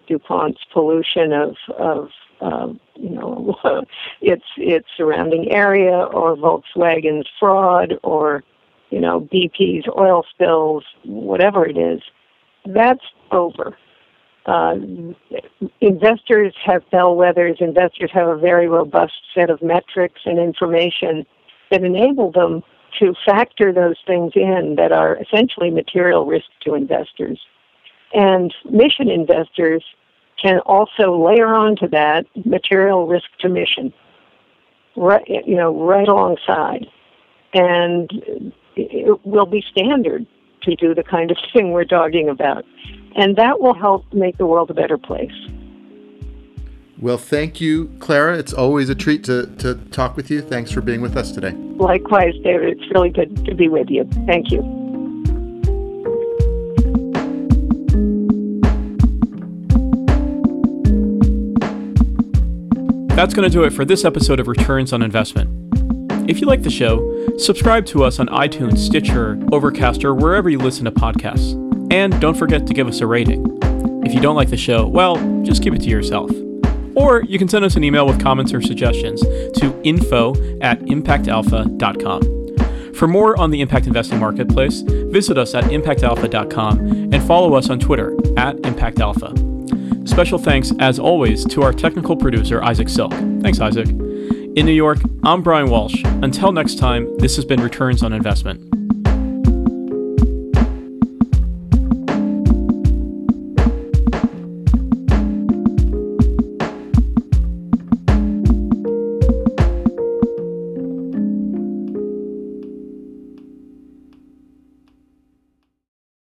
DuPont's 0.09 0.61
pollution 0.73 1.33
of, 1.33 1.57
of 1.77 2.09
um, 2.41 2.81
you 2.95 3.11
know, 3.11 3.57
its 4.21 4.45
its 4.57 4.87
surrounding 4.97 5.53
area, 5.53 6.05
or 6.05 6.37
Volkswagen's 6.37 7.29
fraud, 7.39 7.95
or 8.03 8.43
you 8.91 9.01
know, 9.01 9.21
BP's 9.21 9.87
oil 9.99 10.25
spills, 10.31 10.85
whatever 11.05 11.67
it 11.67 11.77
is, 11.77 12.01
that's 12.67 13.05
over. 13.31 13.77
Uh, 14.47 14.75
investors 15.81 16.55
have 16.65 16.83
bellwethers. 16.93 17.61
Investors 17.61 18.11
have 18.13 18.27
a 18.27 18.37
very 18.37 18.69
robust 18.69 19.13
set 19.35 19.51
of 19.51 19.63
metrics 19.63 20.23
and 20.25 20.39
information 20.39 21.25
that 21.71 21.85
enable 21.85 22.33
them 22.33 22.63
to 22.99 23.15
factor 23.25 23.73
those 23.73 23.97
things 24.07 24.33
in 24.35 24.75
that 24.77 24.93
are 24.93 25.17
essentially 25.17 25.71
material 25.71 26.27
risk 26.27 26.47
to 26.63 26.75
investors. 26.75 27.41
And 28.13 28.53
mission 28.71 29.09
investors 29.09 29.85
can 30.43 30.59
also 30.61 31.17
layer 31.17 31.55
onto 31.55 31.89
that 31.89 32.27
material 32.45 33.07
risk 33.07 33.27
to 33.41 33.49
mission, 33.49 33.93
right, 34.97 35.25
you 35.47 35.55
know, 35.55 35.87
right 35.87 36.09
alongside. 36.09 36.87
And 37.53 38.53
it 38.77 39.27
will 39.27 39.47
be 39.47 39.63
standard 39.71 40.27
to 40.63 40.77
do 40.77 40.95
the 40.95 41.03
kind 41.03 41.31
of 41.31 41.37
thing 41.53 41.73
we're 41.73 41.85
talking 41.85 42.29
about. 42.29 42.65
And 43.17 43.37
that 43.37 43.61
will 43.61 43.75
help 43.75 44.11
make 44.13 44.39
the 44.39 44.47
world 44.47 44.71
a 44.71 44.75
better 44.75 44.99
place. 44.99 45.33
Well, 47.01 47.17
thank 47.17 47.63
you, 47.63 47.91
Clara. 47.99 48.37
It's 48.37 48.53
always 48.53 48.91
a 48.91 48.95
treat 48.95 49.25
to, 49.25 49.47
to 49.59 49.77
talk 49.91 50.17
with 50.17 50.31
you. 50.31 50.43
Thanks 50.43 50.71
for 50.71 50.83
being 50.83 51.01
with 51.01 51.17
us 51.17 51.33
today. 51.33 51.53
Likewise, 51.53 52.35
David. 52.45 52.79
It's 52.79 52.93
really 52.93 53.09
good 53.09 53.43
to 53.47 53.55
be 53.55 53.69
with 53.69 53.89
you. 53.89 54.05
Thank 54.27 54.51
you. 54.51 54.61
That's 63.17 63.33
going 63.33 63.49
to 63.49 63.53
do 63.53 63.65
it 63.65 63.71
for 63.71 63.87
this 63.87 64.05
episode 64.05 64.39
of 64.39 64.47
Returns 64.47 64.93
on 64.93 65.01
Investment. 65.03 65.49
If 66.29 66.41
you 66.41 66.47
like 66.47 66.63
the 66.63 66.71
show, 66.71 67.37
subscribe 67.39 67.87
to 67.87 68.05
us 68.05 68.19
on 68.19 68.27
iTunes, 68.29 68.77
Stitcher, 68.77 69.39
Overcast, 69.53 70.05
or 70.05 70.15
wherever 70.15 70.51
you 70.51 70.59
listen 70.59 70.85
to 70.85 70.91
podcasts. 70.91 71.55
And 71.91 72.21
don't 72.21 72.37
forget 72.37 72.67
to 72.67 72.75
give 72.75 72.87
us 72.87 73.01
a 73.01 73.07
rating. 73.07 73.59
If 74.05 74.13
you 74.13 74.21
don't 74.21 74.37
like 74.37 74.51
the 74.51 74.59
show, 74.59 74.87
well, 74.87 75.17
just 75.43 75.63
keep 75.63 75.73
it 75.75 75.81
to 75.81 75.89
yourself. 75.89 76.31
Or 77.01 77.25
you 77.25 77.39
can 77.39 77.49
send 77.49 77.65
us 77.65 77.77
an 77.77 77.85
email 77.85 78.07
with 78.07 78.21
comments 78.21 78.53
or 78.53 78.61
suggestions 78.61 79.23
to 79.23 79.81
info 79.83 80.35
at 80.61 80.81
impactalpha.com. 80.81 82.95
For 82.95 83.09
more 83.09 83.41
on 83.41 83.51
the 83.51 83.63
impact 83.63 83.87
investing 83.87 84.19
marketplace, 84.19 84.83
visit 84.83 85.39
us 85.39 85.55
at 85.55 85.65
impactalpha.com 85.65 86.79
and 87.15 87.23
follow 87.23 87.55
us 87.55 87.71
on 87.71 87.79
Twitter 87.79 88.13
at 88.37 88.57
impactalpha. 88.57 89.49
Special 90.07 90.39
thanks, 90.39 90.75
as 90.79 90.99
always, 90.99 91.47
to 91.47 91.63
our 91.63 91.73
technical 91.73 92.17
producer, 92.17 92.63
Isaac 92.63 92.91
Silk. 92.91 93.13
Thanks, 93.41 93.61
Isaac. 93.61 93.89
In 93.89 94.67
New 94.67 94.73
York, 94.73 94.99
I'm 95.23 95.43
Brian 95.43 95.71
Walsh. 95.71 96.03
Until 96.05 96.53
next 96.53 96.79
time, 96.79 97.17
this 97.19 97.37
has 97.37 97.47
been 97.47 97.63
Returns 97.63 98.03
on 98.03 98.13
Investment. 98.13 98.80